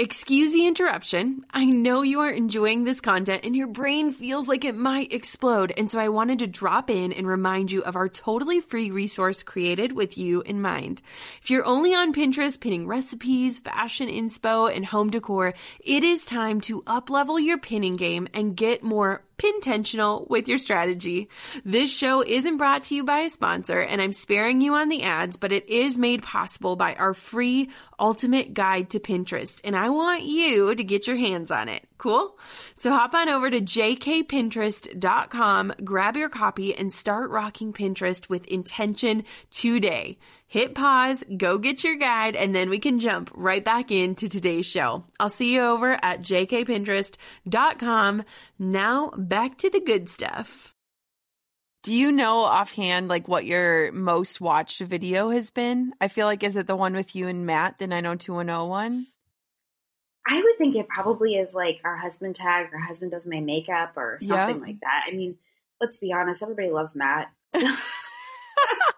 [0.00, 1.44] Excuse the interruption.
[1.52, 5.74] I know you are enjoying this content and your brain feels like it might explode.
[5.76, 9.42] And so I wanted to drop in and remind you of our totally free resource
[9.42, 11.02] created with you in mind.
[11.42, 16.62] If you're only on Pinterest pinning recipes, fashion inspo, and home decor, it is time
[16.62, 21.28] to uplevel your pinning game and get more pintentional with your strategy.
[21.64, 25.02] This show isn't brought to you by a sponsor and I'm sparing you on the
[25.02, 29.60] ads, but it is made possible by our free ultimate guide to Pinterest.
[29.64, 31.86] And I want you to get your hands on it.
[31.96, 32.38] Cool?
[32.74, 39.24] So hop on over to jkpinterest.com, grab your copy and start rocking Pinterest with intention
[39.50, 40.18] today
[40.50, 44.66] hit pause, go get your guide, and then we can jump right back into today's
[44.66, 45.04] show.
[45.20, 48.24] I'll see you over at jkpinterest.com.
[48.58, 50.74] Now back to the good stuff.
[51.84, 55.92] Do you know offhand like what your most watched video has been?
[56.00, 59.06] I feel like is it the one with you and Matt, the 90210 one?
[60.28, 63.92] I would think it probably is like our husband tag, our husband does my makeup
[63.96, 64.62] or something Yeah.
[64.62, 65.04] like that.
[65.08, 65.36] I mean,
[65.80, 67.30] let's be honest, everybody loves Matt.
[67.56, 67.60] So,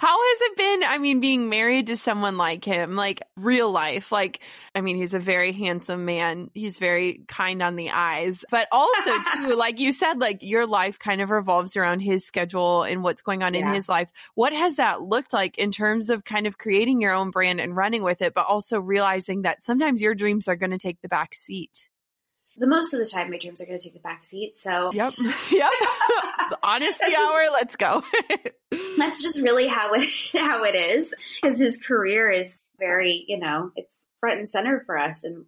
[0.00, 0.82] How has it been?
[0.82, 4.40] I mean, being married to someone like him, like real life, like,
[4.74, 6.50] I mean, he's a very handsome man.
[6.54, 10.98] He's very kind on the eyes, but also too, like you said, like your life
[10.98, 14.10] kind of revolves around his schedule and what's going on in his life.
[14.34, 17.76] What has that looked like in terms of kind of creating your own brand and
[17.76, 21.08] running with it, but also realizing that sometimes your dreams are going to take the
[21.08, 21.89] back seat?
[22.60, 24.56] The most of the time, my dreams are going to take the back seat.
[24.58, 25.14] So Yep.
[25.50, 25.72] Yep.
[26.62, 27.46] honesty hour.
[27.52, 28.04] Let's go.
[28.98, 33.72] that's just really how it how it is because his career is very you know
[33.76, 35.46] it's front and center for us and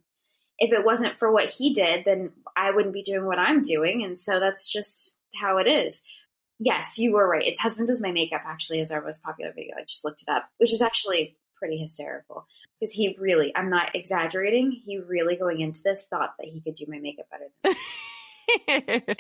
[0.59, 4.03] if it wasn't for what he did then i wouldn't be doing what i'm doing
[4.03, 6.03] and so that's just how it is
[6.59, 9.75] yes you were right it's husband does my makeup actually is our most popular video
[9.79, 12.47] i just looked it up which is actually pretty hysterical
[12.83, 16.75] because he really i'm not exaggerating he really going into this thought that he could
[16.75, 17.79] do my makeup better than me.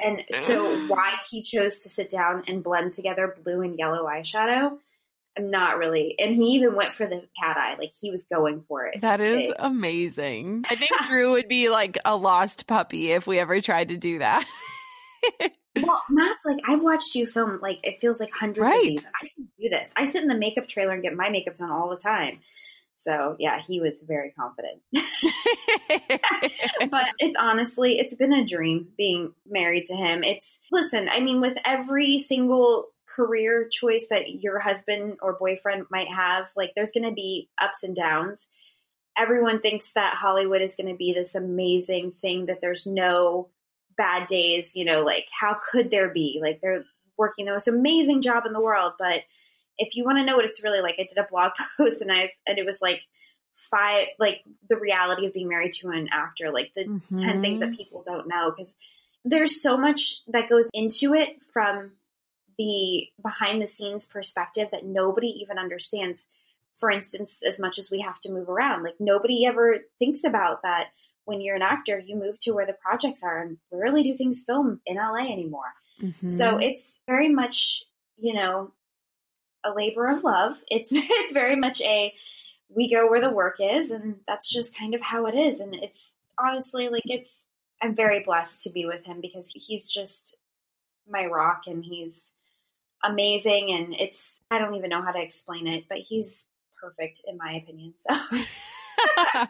[0.04, 4.76] And so, why he chose to sit down and blend together blue and yellow eyeshadow,
[5.38, 6.16] I'm not really.
[6.18, 9.00] And he even went for the cat eye, like he was going for it.
[9.00, 9.54] That is Big.
[9.58, 10.64] amazing.
[10.68, 14.18] I think Drew would be like a lost puppy if we ever tried to do
[14.18, 14.44] that.
[15.74, 18.76] Well, Matt's like, I've watched you film, like, it feels like hundreds Right.
[18.76, 19.06] of these.
[19.06, 19.90] I can do this.
[19.96, 22.40] I sit in the makeup trailer and get my makeup done all the time.
[23.02, 24.80] So, yeah, he was very confident.
[26.90, 30.22] but it's honestly, it's been a dream being married to him.
[30.22, 36.08] It's, listen, I mean, with every single career choice that your husband or boyfriend might
[36.08, 38.48] have, like, there's going to be ups and downs.
[39.18, 43.48] Everyone thinks that Hollywood is going to be this amazing thing, that there's no
[43.96, 46.38] bad days, you know, like, how could there be?
[46.40, 46.84] Like, they're
[47.18, 48.92] working the most amazing job in the world.
[48.98, 49.22] But
[49.78, 52.12] if you want to know what it's really like, I did a blog post and
[52.12, 53.02] I, and it was like,
[53.54, 56.84] five like the reality of being married to an actor like the
[57.16, 58.74] 10 things that people don't know because
[59.24, 61.92] there's so much that goes into it from
[62.58, 66.26] the behind the scenes perspective that nobody even understands.
[66.74, 70.62] For instance as much as we have to move around like nobody ever thinks about
[70.62, 70.88] that.
[71.24, 74.42] When you're an actor you move to where the projects are and rarely do things
[74.42, 75.74] film in la anymore.
[76.00, 76.28] Mhm.
[76.28, 77.84] so it's very much,
[78.16, 78.72] you know,
[79.64, 80.60] a labor of love.
[80.68, 82.14] It's it's very much a
[82.68, 85.74] we go where the work is and that's just kind of how it is and
[85.74, 87.44] it's honestly like it's
[87.82, 90.36] I'm very blessed to be with him because he's just
[91.08, 92.32] my rock and he's
[93.02, 96.44] amazing and it's I don't even know how to explain it, but he's
[96.80, 97.94] perfect in my opinion.
[98.06, 98.14] So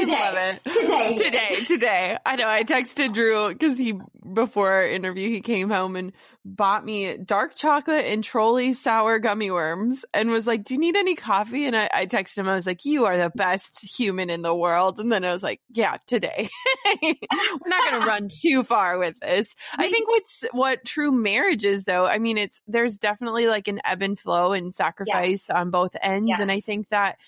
[0.00, 0.58] Today.
[0.64, 1.16] Today.
[1.16, 2.18] Today, today.
[2.24, 3.94] I know I texted Drew because he,
[4.32, 6.12] before our interview, he came home and
[6.44, 10.96] bought me dark chocolate and Trolli sour gummy worms and was like, Do you need
[10.96, 11.66] any coffee?
[11.66, 14.54] And I, I texted him, I was like, You are the best human in the
[14.54, 14.98] world.
[15.00, 16.48] And then I was like, Yeah, today.
[17.02, 17.14] We're
[17.66, 19.54] not going to run too far with this.
[19.76, 23.80] I think what's what true marriage is, though, I mean, it's there's definitely like an
[23.84, 25.10] ebb and flow and sacrifice
[25.48, 25.50] Yes.
[25.50, 26.32] on both ends.
[26.40, 27.18] And I think that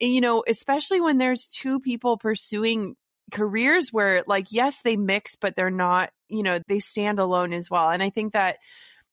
[0.00, 2.96] you know, especially when there's two people pursuing
[3.30, 7.70] careers where like yes they mix but they're not you know they stand alone as
[7.70, 7.90] well.
[7.90, 8.56] And i think that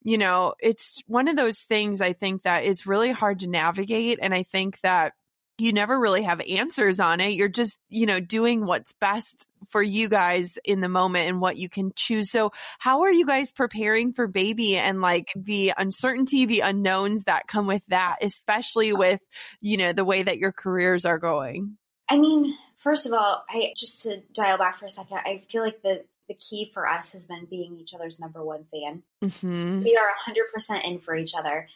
[0.03, 4.19] you know it's one of those things i think that is really hard to navigate.
[4.21, 5.13] And i think that
[5.57, 9.81] you never really have answers on it you're just you know doing what's best for
[9.81, 13.51] you guys in the moment and what you can choose so how are you guys
[13.51, 19.19] preparing for baby and like the uncertainty the unknowns that come with that especially with
[19.61, 21.77] you know the way that your careers are going
[22.09, 25.63] I mean, first of all, I just to dial back for a second, I feel
[25.63, 29.03] like the the key for us has been being each other's number one fan.
[29.21, 31.67] hmm We are 100% in for each other.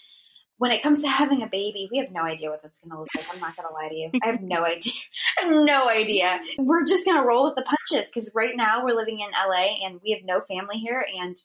[0.59, 2.99] When it comes to having a baby, we have no idea what that's going to
[2.99, 3.25] look like.
[3.33, 4.11] I'm not going to lie to you.
[4.21, 4.91] I have no idea.
[5.39, 6.39] I have no idea.
[6.57, 9.85] We're just going to roll with the punches because right now we're living in LA
[9.85, 11.35] and we have no family here and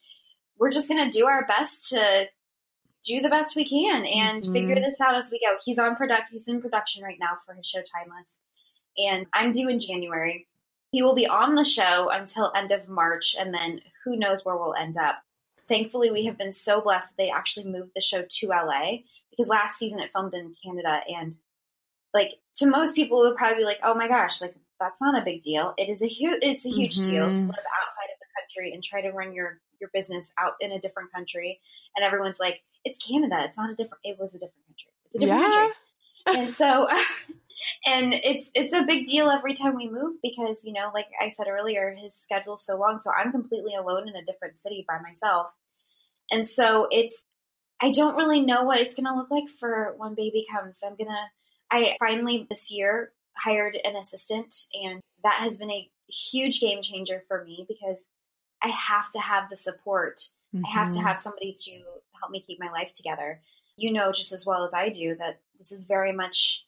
[0.59, 2.27] we're just going to do our best to
[3.07, 4.53] do the best we can and Mhm.
[4.53, 5.57] figure this out as we go.
[5.65, 6.31] He's on product.
[6.31, 8.29] He's in production right now for his show Timeless,
[8.99, 10.49] and I'm due in January.
[10.91, 14.57] He will be on the show until end of March, and then who knows where
[14.57, 15.23] we'll end up.
[15.69, 19.49] Thankfully, we have been so blessed that they actually moved the show to LA because
[19.49, 21.37] last season it filmed in Canada, and
[22.15, 25.21] like to most people, it would probably be like, "Oh my gosh, like that's not
[25.21, 27.49] a big deal." It is a huge, it's a huge deal to Mhm.
[27.49, 30.81] live outside of the country and try to run your your business out in a
[30.81, 31.61] different country,
[31.97, 33.37] and everyone's like, "It's Canada.
[33.41, 34.01] It's not a different.
[34.05, 34.93] It was a different country.
[35.07, 35.45] It's a different Yeah.
[35.45, 35.75] country."
[36.35, 36.89] and so
[37.87, 41.31] and it's it's a big deal every time we move because you know like i
[41.37, 44.99] said earlier his schedule's so long so i'm completely alone in a different city by
[45.01, 45.53] myself
[46.31, 47.25] and so it's
[47.81, 50.97] i don't really know what it's going to look like for when baby comes i'm
[50.97, 51.25] going to
[51.71, 57.21] i finally this year hired an assistant and that has been a huge game changer
[57.27, 58.07] for me because
[58.63, 60.29] I have to have the support.
[60.55, 60.65] Mm-hmm.
[60.67, 61.07] I have to mm-hmm.
[61.07, 61.71] have somebody to
[62.19, 63.41] help me keep my life together.
[63.77, 66.65] You know just as well as I do that this is very much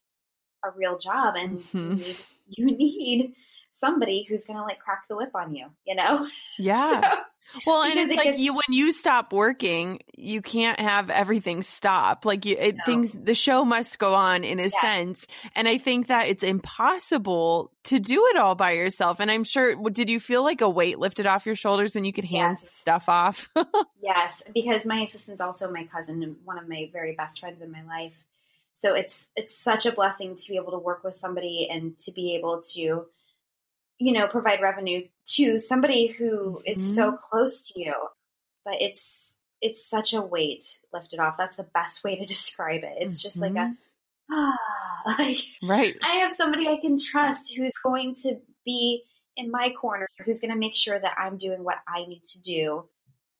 [0.64, 1.78] a real job and mm-hmm.
[1.78, 2.16] you, need,
[2.48, 3.34] you need
[3.72, 6.28] somebody who's going to like crack the whip on you, you know?
[6.58, 7.00] Yeah.
[7.00, 7.20] so,
[7.66, 11.62] well, and it's it like gets, you when you stop working, you can't have everything
[11.62, 12.24] stop.
[12.24, 12.84] Like you, it, no.
[12.84, 14.80] things, the show must go on in a yeah.
[14.80, 19.20] sense, and I think that it's impossible to do it all by yourself.
[19.20, 22.12] And I'm sure, did you feel like a weight lifted off your shoulders when you
[22.12, 22.72] could hand yes.
[22.72, 23.48] stuff off?
[24.02, 27.70] yes, because my assistant's also my cousin and one of my very best friends in
[27.70, 28.24] my life.
[28.78, 32.12] So it's it's such a blessing to be able to work with somebody and to
[32.12, 33.06] be able to
[33.98, 36.94] you know, provide revenue to somebody who is mm-hmm.
[36.94, 37.94] so close to you.
[38.64, 41.36] But it's it's such a weight lifted off.
[41.38, 42.94] That's the best way to describe it.
[42.98, 43.56] It's just mm-hmm.
[43.56, 43.76] like a
[44.32, 44.56] ah,
[45.18, 45.96] like right.
[46.02, 49.02] I have somebody I can trust who's going to be
[49.36, 52.42] in my corner, who's going to make sure that I'm doing what I need to
[52.42, 52.84] do.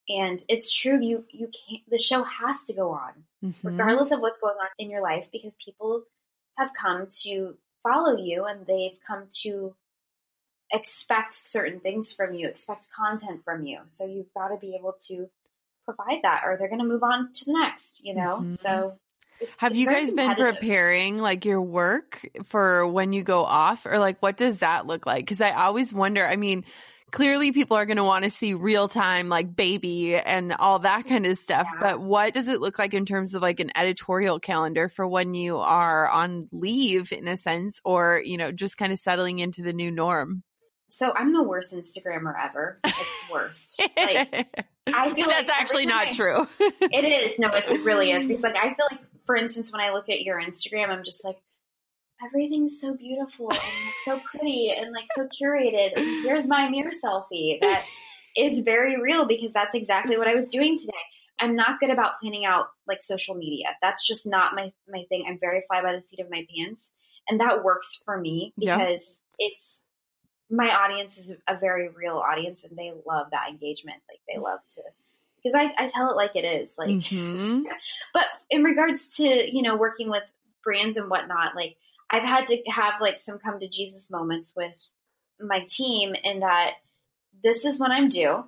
[0.09, 1.82] And it's true, you you can't.
[1.90, 3.12] The show has to go on,
[3.44, 3.66] mm-hmm.
[3.66, 6.04] regardless of what's going on in your life, because people
[6.57, 9.74] have come to follow you and they've come to
[10.73, 13.81] expect certain things from you, expect content from you.
[13.89, 15.29] So you've got to be able to
[15.85, 18.39] provide that or they're going to move on to the next, you know?
[18.43, 18.55] Mm-hmm.
[18.57, 18.99] So
[19.41, 23.87] it's, have it's you guys been preparing like your work for when you go off
[23.87, 25.27] or like what does that look like?
[25.27, 26.64] Cause I always wonder, I mean,
[27.12, 31.07] clearly people are going to want to see real time like baby and all that
[31.07, 31.81] kind of stuff yeah.
[31.81, 35.33] but what does it look like in terms of like an editorial calendar for when
[35.33, 39.62] you are on leave in a sense or you know just kind of settling into
[39.62, 40.43] the new norm
[40.89, 42.80] so I'm the worst Instagrammer ever.
[42.84, 42.95] Like
[43.32, 43.80] worst.
[43.97, 46.47] Like I feel that's like actually not I, true.
[46.61, 47.39] it is.
[47.41, 48.28] No, it really is.
[48.28, 51.24] Because like I feel like, for instance, when I look at your Instagram, I'm just
[51.24, 51.37] like,
[52.24, 55.97] everything's so beautiful and like so pretty and like so curated.
[55.97, 57.84] And here's my mirror selfie that
[58.37, 60.93] is very real because that's exactly what I was doing today.
[61.41, 63.66] I'm not good about planning out like social media.
[63.82, 65.24] That's just not my my thing.
[65.28, 66.93] I'm very fly by the seat of my pants,
[67.28, 69.47] and that works for me because yeah.
[69.47, 69.76] it's
[70.51, 74.01] my audience is a very real audience and they love that engagement.
[74.09, 74.82] Like they love to
[75.42, 76.74] because I, I tell it like it is.
[76.78, 77.62] Like mm-hmm.
[78.14, 80.24] but in regards to, you know, working with
[80.62, 81.76] brands and whatnot, like
[82.11, 84.74] I've had to have like some come to Jesus moments with
[85.40, 86.74] my team in that
[87.42, 88.44] this is what I'm due.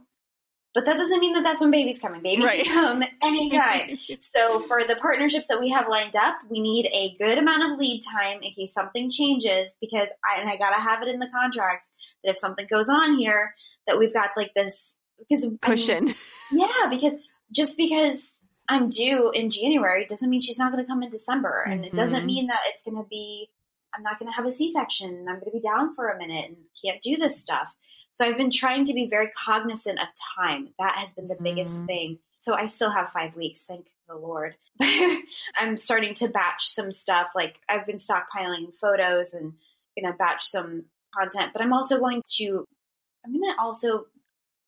[0.78, 2.22] But that doesn't mean that that's when baby's coming.
[2.22, 2.64] Baby right.
[2.64, 3.98] can come anytime.
[4.20, 7.80] so for the partnerships that we have lined up, we need a good amount of
[7.80, 11.26] lead time in case something changes because I, and I gotta have it in the
[11.26, 11.88] contracts
[12.22, 13.56] that if something goes on here
[13.88, 16.10] that we've got like this because cushion.
[16.10, 17.14] I mean, yeah, because
[17.50, 18.32] just because
[18.68, 21.92] I'm due in January doesn't mean she's not going to come in December, and mm-hmm.
[21.92, 22.26] it doesn't mm-hmm.
[22.26, 23.50] mean that it's going to be.
[23.92, 25.26] I'm not going to have a C-section.
[25.28, 27.74] I'm going to be down for a minute and can't do this stuff.
[28.18, 30.70] So I've been trying to be very cognizant of time.
[30.80, 31.44] That has been the mm-hmm.
[31.44, 32.18] biggest thing.
[32.36, 34.56] So I still have five weeks, thank the Lord.
[35.56, 37.28] I'm starting to batch some stuff.
[37.36, 39.52] Like I've been stockpiling photos and
[39.96, 42.64] gonna batch some content, but I'm also going to,
[43.24, 44.06] I'm to also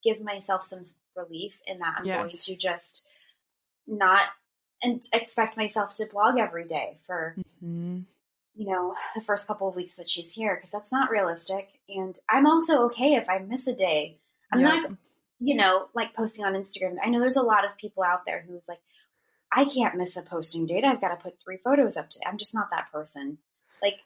[0.05, 0.85] give myself some
[1.17, 2.19] relief in that I'm yes.
[2.19, 3.05] going to just
[3.89, 4.29] not
[4.81, 7.35] and expect myself to blog every day for
[7.65, 8.03] mm-hmm.
[8.55, 11.69] You know the first couple of weeks that she's here because that's not realistic.
[11.89, 14.19] And i'm also okay if i miss a day.
[14.53, 14.83] I'm yep.
[14.83, 14.93] not
[15.39, 16.97] you know like posting on instagram.
[17.03, 18.81] I know there's a lot of people out there who's like
[19.53, 20.85] i can't miss a posting date.
[20.85, 22.25] I've got to put three photos up today.
[22.27, 23.39] I'm just not that person.
[23.83, 23.97] Like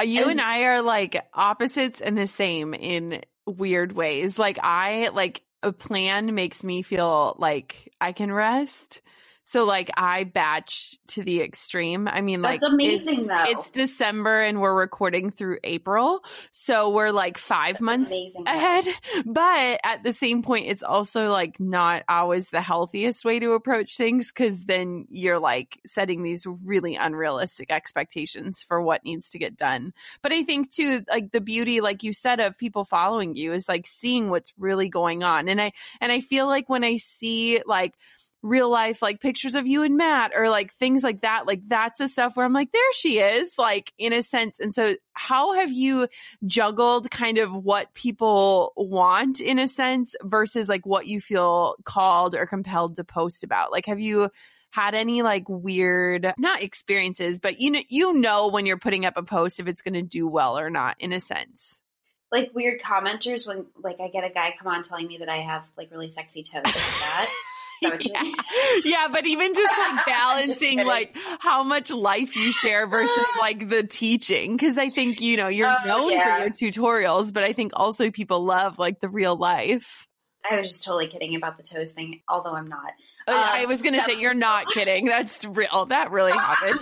[0.00, 4.38] uh, you and I are like opposites and the same in weird ways.
[4.38, 9.02] Like I like a plan makes me feel like I can rest
[9.50, 12.06] so like I batch to the extreme.
[12.06, 13.44] I mean, That's like amazing it's, though.
[13.48, 16.22] It's December and we're recording through April,
[16.52, 18.12] so we're like five That's months
[18.46, 18.84] ahead.
[18.84, 19.22] Though.
[19.26, 23.96] But at the same point, it's also like not always the healthiest way to approach
[23.96, 29.56] things because then you're like setting these really unrealistic expectations for what needs to get
[29.56, 29.92] done.
[30.22, 33.68] But I think too, like the beauty, like you said, of people following you is
[33.68, 37.62] like seeing what's really going on, and I and I feel like when I see
[37.66, 37.94] like
[38.42, 41.46] real life like pictures of you and Matt or like things like that.
[41.46, 44.58] Like that's the stuff where I'm like, there she is, like in a sense.
[44.58, 46.08] And so how have you
[46.46, 52.34] juggled kind of what people want in a sense versus like what you feel called
[52.34, 53.72] or compelled to post about?
[53.72, 54.30] Like have you
[54.70, 59.14] had any like weird not experiences, but you know you know when you're putting up
[59.16, 61.80] a post if it's going to do well or not in a sense
[62.32, 65.38] like weird commenters when like I get a guy come on telling me that I
[65.38, 67.28] have like really sexy toes like that.
[67.82, 68.22] yeah.
[68.84, 73.68] yeah, but even just like balancing just like how much life you share versus like
[73.68, 74.58] the teaching.
[74.58, 76.36] Cause I think, you know, you're Oh, known yeah.
[76.36, 80.06] for your tutorials, but I think also people love like the real life.
[80.50, 82.92] I was just totally kidding about the toes thing, although I'm not.
[83.28, 85.04] Uh, I Um, was going to say, you're not kidding.
[85.04, 85.86] That's real.
[85.86, 86.80] That really happened.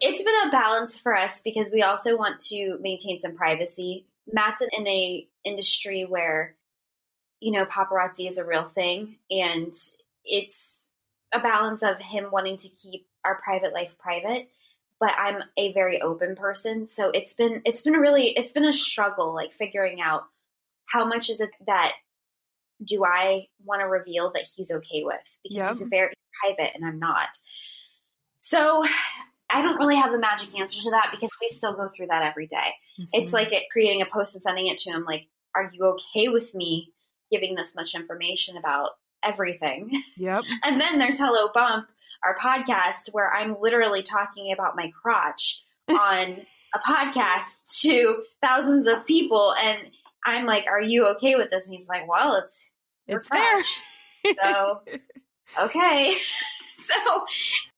[0.00, 4.06] It's been a balance for us because we also want to maintain some privacy.
[4.32, 6.56] Matt's in a industry where,
[7.40, 9.72] you know, paparazzi is a real thing, and
[10.24, 10.88] it's
[11.32, 14.48] a balance of him wanting to keep our private life private.
[14.98, 18.66] But I'm a very open person, so it's been it's been a really it's been
[18.66, 20.24] a struggle, like figuring out
[20.84, 21.92] how much is it that
[22.84, 25.78] do I want to reveal that he's okay with because Yep.
[25.78, 26.12] he's very
[26.42, 27.28] private and I'm not.
[28.38, 28.84] So
[29.50, 32.22] I don't really have the magic answer to that because we still go through that
[32.22, 32.72] every day.
[33.12, 33.36] It's mm-hmm.
[33.36, 36.54] like it creating a post and sending it to him like, are you okay with
[36.54, 36.92] me
[37.30, 38.90] giving this much information about
[39.24, 40.02] everything?
[40.16, 40.44] yep.
[40.64, 41.86] And then there's Hello Bump,
[42.24, 46.36] our podcast where I'm literally talking about my crotch on
[46.74, 49.78] a podcast to thousands of people and
[50.24, 52.70] I'm like, "Are you okay with this?" And he's like, "Well, it's
[53.06, 53.64] It's there.
[54.42, 54.80] So,
[55.62, 56.14] okay.
[56.84, 57.26] so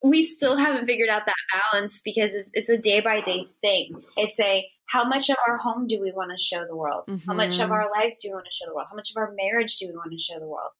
[0.02, 1.34] we still haven't figured out that
[1.72, 4.02] balance because it's, it's a day by day thing.
[4.16, 7.04] It's a how much of our home do we want to show the world?
[7.26, 7.72] How much of Mhm.
[7.72, 8.88] our lives do we want to show the world?
[8.90, 10.70] How much of our marriage do we want to show the world?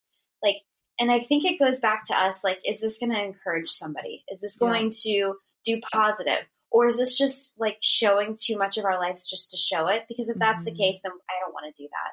[0.42, 0.56] Like,
[1.00, 4.24] and I think it goes back to us like, is this going to encourage somebody?
[4.28, 4.68] Is this Yeah.
[4.68, 5.34] going to
[5.64, 6.44] do positive?
[6.70, 10.04] Or is this just like showing too much of our lives just to show it?
[10.08, 10.76] Because if that's the Mhm.
[10.78, 12.12] case, then I don't want to do that.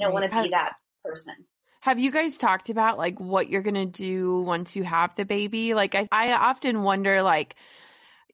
[0.00, 0.22] I don't Right.
[0.22, 0.74] want to be that
[1.04, 1.46] person.
[1.80, 5.24] Have you guys talked about like what you're going to do once you have the
[5.24, 5.74] baby?
[5.74, 7.54] Like I, I often wonder like,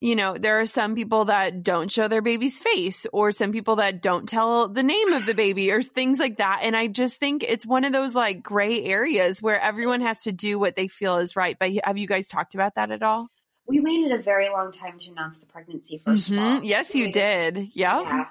[0.02, 3.76] you know, there are some people that don't show their baby's face or some people
[3.76, 6.58] that don't tell the name of the baby or things like that.
[6.62, 10.32] And I just think it's one of those like gray areas where everyone has to
[10.32, 11.56] do what they feel is right.
[11.56, 13.28] But have you guys talked about that at all?
[13.68, 16.60] We waited a very long time to announce the pregnancy, 1st of all.
[16.60, 16.64] Mhm.
[16.64, 17.58] Yes, you did.
[17.58, 17.70] Yep.
[17.74, 18.24] Yeah.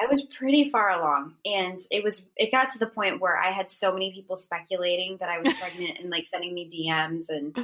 [0.00, 3.50] I was pretty far along and it was it got to the point where I
[3.50, 7.54] had so many people speculating that I was pregnant and like sending me DMs and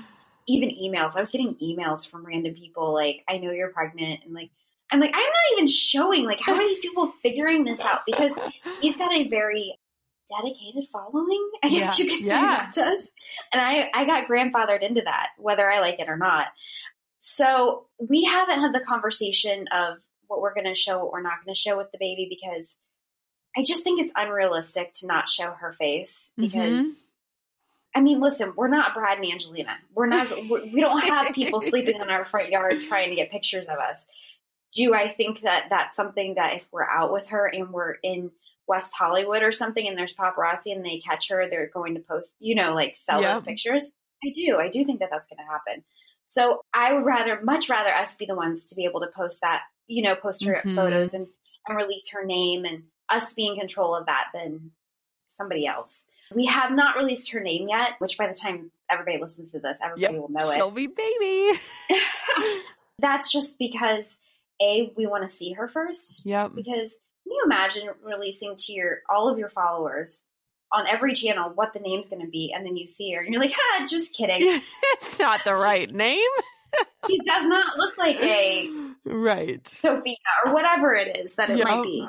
[0.47, 1.16] even emails.
[1.16, 4.51] I was getting emails from random people like, I know you're pregnant and like
[4.92, 6.24] I'm like, I'm not even showing.
[6.26, 8.01] Like, how are these people figuring this out?
[8.07, 8.32] Because
[8.80, 9.76] he's got a very
[10.28, 12.05] dedicated following, I guess Yeah.
[12.05, 12.40] you could say Yeah.
[12.59, 13.11] that does.
[13.53, 16.49] And I, I got grandfathered into that, whether I like it or not.
[17.20, 21.42] So we haven't had the conversation of what we're going to show, what we're not
[21.45, 22.76] going to show with the baby because
[23.57, 26.84] I just think it's unrealistic to not show her face because.
[26.84, 26.90] Mhm.
[27.95, 29.76] I mean, listen, we're not Brad and Angelina.
[29.95, 30.28] We're not.
[30.49, 33.78] We're, we don't have people sleeping in our front yard trying to get pictures of
[33.78, 34.05] us.
[34.72, 38.32] Do I think that that's something that if we're out with her and we're in
[38.66, 42.30] West Hollywood or something and there's paparazzi and they catch her, they're going to post,
[42.40, 43.34] you know, like sell Yep.
[43.36, 43.92] those pictures?
[44.24, 44.57] I do.
[44.59, 45.84] I do think that that's going to happen.
[46.24, 49.42] So I would rather, much rather us be the ones to be able to post
[49.42, 50.74] that, you know, post her Mhm.
[50.74, 51.28] photos and,
[51.68, 54.72] and release her name and us be in control of that than
[55.34, 56.05] somebody else.
[56.32, 59.76] We have not released her name yet, which by the time everybody listens to this,
[59.82, 60.22] everybody Yep.
[60.22, 60.54] will know it.
[60.54, 61.58] Shelby baby.
[62.98, 64.16] That's just because
[64.62, 66.22] A, we want to see her first.
[66.24, 66.52] Yep.
[66.54, 66.90] Because
[67.24, 70.22] can you imagine releasing to your all of your followers
[70.72, 73.32] on every channel what the name's going to be, and then you see her and
[73.32, 74.38] you're like, ah, just kidding."
[75.02, 76.20] it's not the right name.
[77.08, 78.70] she does not look like a
[79.04, 79.66] Right.
[79.68, 80.16] Sophia
[80.46, 81.64] or whatever it is that it Yep.
[81.68, 82.08] might be.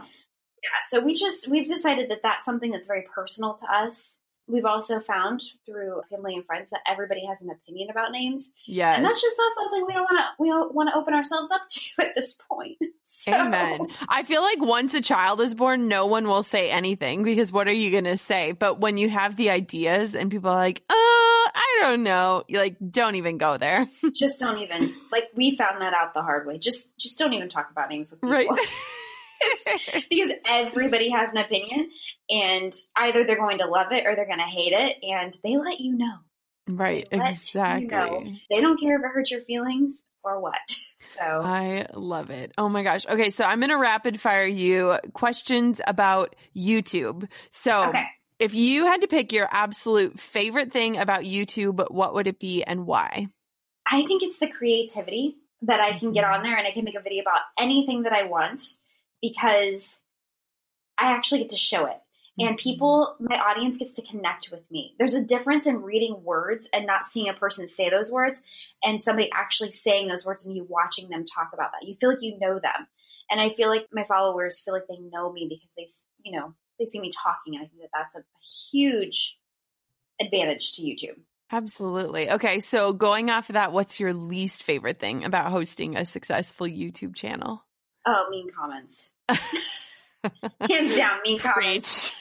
[0.66, 4.18] Yeah, so we just we've decided that that's something that's very personal to us.
[4.48, 8.94] We've also found through family and friends that everybody has an opinion about names, Yeah,
[8.96, 11.50] and that's just not something we don't want to we don't want to open ourselves
[11.52, 12.78] up to at this point.
[13.08, 13.88] So- Amen.
[14.10, 17.68] I feel like once a child is born, no one will say anything because what
[17.68, 18.52] are you going to say?
[18.52, 22.60] But when you have the ideas and people are like, "Oh, I don't know, you
[22.60, 23.88] like, don't even go there.
[24.14, 26.58] just don't even like we found that out the hard way.
[26.60, 28.36] Just just don't even talk about names with people.
[28.36, 28.48] Right.
[30.10, 31.90] because everybody has an opinion
[32.30, 35.58] and either they're going to love it or they're going to hate it and they
[35.58, 36.16] let you know.
[36.68, 37.08] right.
[37.12, 37.88] You Exactly.
[37.88, 38.24] know.
[38.50, 39.94] They don't care if it hurts your feelings
[40.24, 40.56] or what.
[41.18, 42.52] So I love it.
[42.58, 43.06] Oh my gosh.
[43.08, 43.30] Okay.
[43.30, 47.30] So I'm going to rapid fire you questions about YouTube.
[47.52, 48.06] So okay.
[48.38, 52.64] if you had to pick your absolute favorite thing about YouTube, what would it be
[52.64, 53.28] and why?
[53.90, 56.34] I think it's the creativity that I can get mm-hmm.
[56.34, 58.62] on there and I can make a video about anything that I want
[59.30, 60.00] because
[61.00, 61.98] I actually get to show it.
[62.38, 62.56] And mm-hmm.
[62.58, 64.94] people, my audience gets to connect with me.
[65.00, 68.42] There's a difference in reading words and not seeing a person say those words
[68.84, 71.88] and somebody actually saying those words and you watching them talk about that.
[71.88, 72.88] You feel like you know them.
[73.32, 75.88] And I feel like my followers feel like they know me because they,
[76.24, 77.56] you know, they see me talking.
[77.56, 79.40] And I think that that's a, a huge
[80.22, 81.18] advantage to YouTube.
[81.52, 82.30] Absolutely.
[82.30, 86.68] Okay, so going off of that, what's your least favorite thing about hosting a successful
[86.68, 87.64] YouTube channel?
[88.06, 89.10] Oh, mean comments.
[89.30, 92.14] Hands down, mean comments.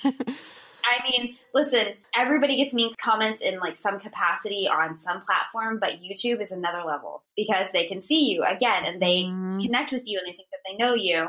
[0.87, 6.03] I mean, listen, everybody gets mean comments in like some capacity on some platform, but
[6.03, 9.63] YouTube is another level because they can see you again and they mm.
[9.63, 11.29] connect with you and they think that they know you,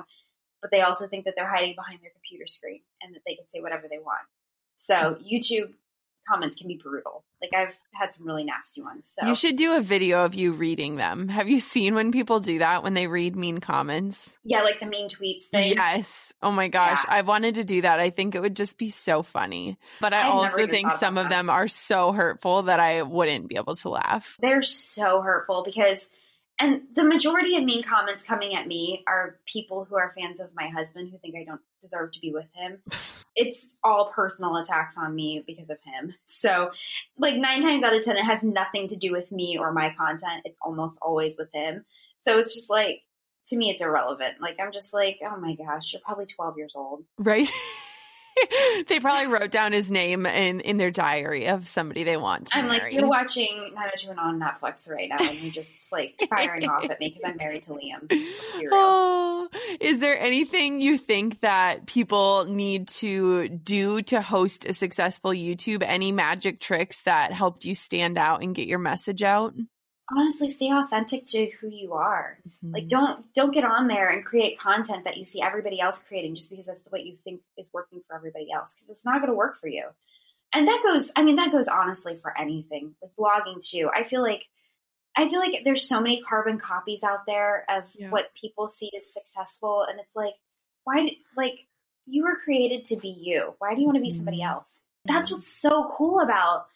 [0.62, 3.46] but they also think that they're hiding behind their computer screen and that they can
[3.54, 4.28] say whatever they want.
[4.78, 5.74] So YouTube
[6.28, 7.24] comments can be brutal.
[7.42, 9.14] Like I've had some really nasty ones.
[9.18, 11.28] So you should do a video of you reading them.
[11.28, 14.38] Have you seen when people do that when they read mean comments?
[14.44, 15.74] Yeah, like the mean tweets thing.
[15.76, 16.34] Yes.
[16.42, 17.16] Oh my gosh, yeah.
[17.16, 18.00] I wanted to do that.
[18.00, 19.78] I think it would just be so funny.
[20.02, 21.30] But I, I also think some of that.
[21.30, 24.38] them are so hurtful that I wouldn't be able to laugh.
[24.42, 26.10] They're so hurtful because
[26.60, 30.50] and the majority of mean comments coming at me are people who are fans of
[30.56, 32.82] my husband who think I don't deserve to be with him.
[33.38, 36.14] It's all personal attacks on me because of him.
[36.26, 36.72] So,
[37.18, 39.94] like nine times out of 10, it has nothing to do with me or my
[40.00, 40.44] content.
[40.46, 41.84] It's almost always with him.
[42.20, 43.02] So it's just like,
[43.48, 44.36] to me, it's irrelevant.
[44.40, 47.04] Like, I'm just like, oh my gosh, you're probably 12 years old.
[47.18, 47.52] Right.
[48.88, 52.68] they probably wrote down his name in, in their diary of somebody they want I'm
[52.68, 52.80] marry.
[52.80, 57.00] like, you're watching 902 on Netflix right now, and you're just like firing off at
[57.00, 58.12] me because I'm married to Liam.
[58.72, 59.48] Oh,
[59.80, 65.84] is there anything you think that people need to do to host a successful YouTube?
[65.86, 69.54] Any magic tricks that helped you stand out and get your message out?
[70.12, 72.38] Honestly stay authentic to who you are.
[72.48, 72.74] Mm-hmm.
[72.74, 76.36] Like don't don't get on there and create content that you see everybody else creating
[76.36, 79.20] just because that's the way you think is working for everybody else because it's not
[79.20, 79.86] going to work for you.
[80.54, 82.96] And that goes I mean that goes honestly for anything.
[83.02, 83.90] Like blogging too.
[83.94, 84.46] I feel like
[85.18, 88.10] I feel like there's so many carbon copies out there of yeah.
[88.10, 90.34] what people see as successful and it's like
[90.84, 91.68] why like
[92.06, 93.56] you were created to be you.
[93.58, 94.54] Why do you want to be somebody mm-hmm.
[94.54, 94.74] else?
[95.06, 96.68] That's what's so cool about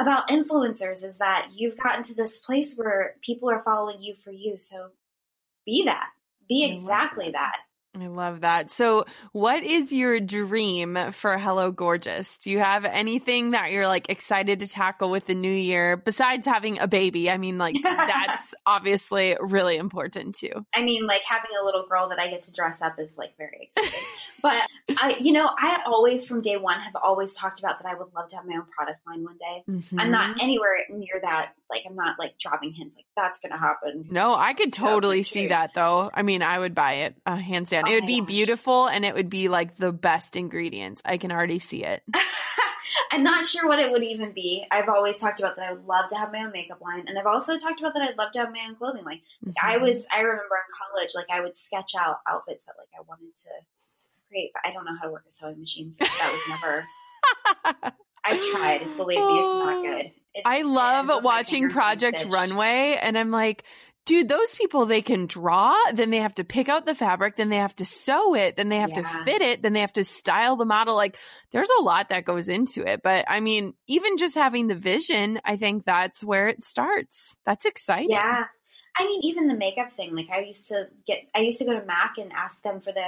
[0.00, 4.30] about influencers is that you've gotten to this place where people are following you for
[4.30, 4.56] you.
[4.58, 4.90] So
[5.66, 6.08] be that.
[6.48, 7.56] Be exactly that.
[7.98, 8.70] I love that.
[8.70, 12.38] So, what is your dream for Hello Gorgeous?
[12.38, 16.46] Do you have anything that you're like excited to tackle with the new year besides
[16.46, 17.28] having a baby?
[17.28, 20.64] I mean, like, that's obviously really important too.
[20.72, 23.36] I mean, like, having a little girl that I get to dress up is like
[23.36, 24.06] very exciting.
[24.42, 24.66] but
[24.96, 28.14] I, you know, I always from day one have always talked about that I would
[28.14, 29.64] love to have my own product line one day.
[29.68, 29.98] Mm-hmm.
[29.98, 30.40] I'm not mm-hmm.
[30.40, 31.54] anywhere near that.
[31.70, 34.06] Like, I'm not like dropping hints like that's to happen.
[34.10, 36.10] No, I could totally see that though.
[36.12, 37.84] I mean, I would buy it, uh, hands down.
[37.86, 38.28] Oh it would be gosh.
[38.28, 41.00] beautiful and it would be like the best ingredients.
[41.04, 42.02] I can already see it.
[43.12, 44.66] I'm not sure what it would even be.
[44.70, 47.18] I've always talked about that I would love to have my own makeup line, and
[47.18, 49.20] I've also talked about that I'd love to have my own clothing line.
[49.44, 49.66] Like mm-hmm.
[49.66, 53.02] I was, I remember in college, like I would sketch out outfits that like I
[53.08, 53.50] wanted to
[54.28, 56.86] create, but I don't know how to work a sewing machine, so that was never.
[58.24, 58.96] I tried.
[58.96, 60.12] Believe me, it's not good.
[60.44, 63.64] I love watching Project Runway, and I'm like,
[64.06, 67.48] dude, those people, they can draw, then they have to pick out the fabric, then
[67.48, 69.02] they have to sew it, then they have yeah.
[69.02, 70.96] to fit it, then they have to style the model.
[70.96, 71.16] Like
[71.52, 73.02] there's a lot that goes into it.
[73.02, 77.36] But I mean, even just having the vision, I think that's where it starts.
[77.44, 78.10] That's exciting.
[78.10, 78.44] Yeah.
[78.98, 81.78] I mean, even the makeup thing, like I used to get, I used to go
[81.78, 83.06] to MAC and ask them for the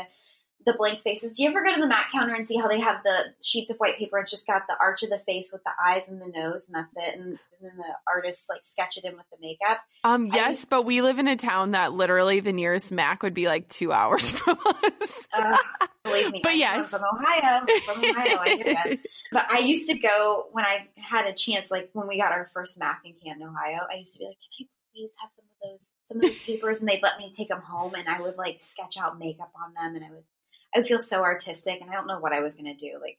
[0.64, 1.36] the blank faces.
[1.36, 3.70] Do you ever go to the MAC counter and see how they have the sheets
[3.70, 4.16] of white paper?
[4.16, 6.66] And it's just got the arch of the face with the eyes and the nose,
[6.66, 7.18] and that's it.
[7.18, 9.80] And, and then the artists like sketch it in with the makeup.
[10.04, 13.46] Um, yes, but we live in a town that literally the nearest MAC would be
[13.46, 15.28] like two hours from us.
[15.32, 15.56] uh,
[16.04, 18.98] believe me, but I'm yes, from Ohio, from Ohio, I hear that.
[19.32, 22.50] But I used to go when I had a chance, like when we got our
[22.52, 23.80] first MAC in Canton, Ohio.
[23.90, 26.38] I used to be like, "Can I please have some of those?" Some of those
[26.38, 29.50] papers, and they'd let me take them home, and I would like sketch out makeup
[29.54, 30.24] on them, and I would
[30.74, 32.98] I would feel so artistic and I don't know what I was going to do.
[33.00, 33.18] Like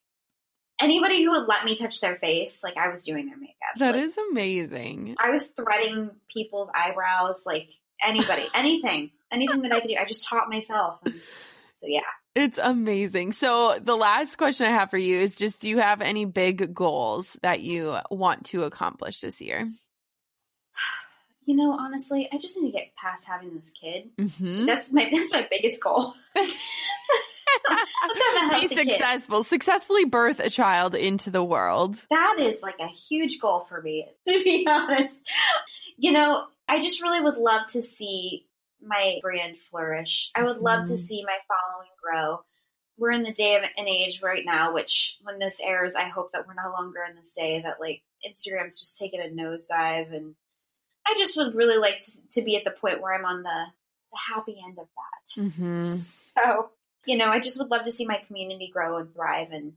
[0.80, 3.56] anybody who would let me touch their face, like I was doing their makeup.
[3.78, 5.16] That like, is amazing.
[5.20, 7.70] I was threading people's eyebrows, like
[8.06, 9.96] anybody, anything, anything that I could do.
[10.00, 11.00] I just taught myself.
[11.06, 11.16] And,
[11.76, 12.02] so yeah.
[12.36, 13.34] It's amazing.
[13.34, 16.74] So the last question I have for you is just do you have any big
[16.74, 19.68] goals that you want to accomplish this year?
[21.46, 24.12] You know, honestly, I just need to get past having this kid.
[24.18, 24.66] Mm-hmm.
[24.66, 26.14] That's my that's my biggest goal.
[28.62, 29.48] be successful, kid.
[29.48, 31.96] successfully birth a child into the world.
[32.10, 35.18] That is like a huge goal for me, to be honest.
[35.98, 38.48] You know, I just really would love to see
[38.82, 40.32] my brand flourish.
[40.36, 40.88] I would love mm.
[40.88, 41.06] to mm-hmm.
[41.06, 42.40] see my following grow.
[42.98, 46.32] We're in the day of an age right now, which when this airs, I hope
[46.34, 50.16] that we're no longer in this day that like Instagram's just taking a nosedive.
[50.16, 50.36] And
[51.08, 53.66] I just would really like to, to be at the point where I'm on the,
[54.12, 55.42] the happy end of that.
[55.42, 55.96] Mm-hmm.
[56.38, 56.70] So
[57.06, 59.74] you know, I just would love to see my community grow and thrive and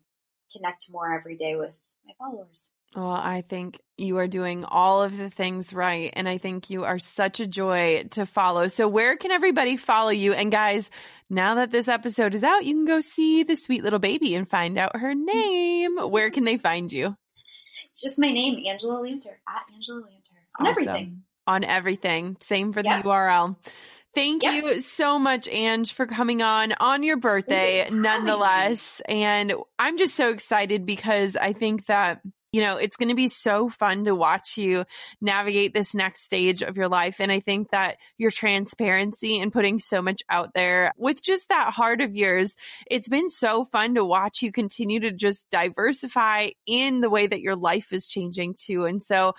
[0.54, 1.72] connect more every day with
[2.06, 2.68] my followers.
[2.94, 6.10] Well, I think you are doing all of the things right.
[6.14, 8.68] And I think you are such a joy to follow.
[8.68, 10.32] So, where can everybody follow you?
[10.32, 10.90] And, guys,
[11.28, 14.48] now that this episode is out, you can go see the sweet little baby and
[14.48, 15.98] find out her name.
[15.98, 17.16] Where can they find you?
[17.90, 20.82] It's just my name, Angela Lanter, at Angela Lanter, on awesome.
[20.82, 21.22] everything.
[21.46, 22.36] On everything.
[22.40, 22.88] Same for the.
[22.88, 23.56] URL.
[24.16, 24.64] Thank yep.
[24.64, 29.02] you so much, Ange, for coming on on your birthday, nonetheless.
[29.06, 33.28] And I'm just so excited because I think that you know, it's going to be
[33.28, 34.86] so fun to watch you
[35.20, 37.16] navigate this next stage of your life.
[37.20, 41.74] And I think that your transparency and putting so much out there with just that
[41.74, 42.56] heart of yours,
[42.90, 47.42] it's been so fun to watch you continue to just diversify in the way that
[47.42, 48.86] your life is changing too.
[48.86, 49.34] And so,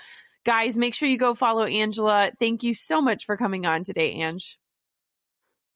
[0.45, 2.29] guys, make sure you go follow Angela.
[2.39, 4.59] Thank you so much for coming on today, Ange.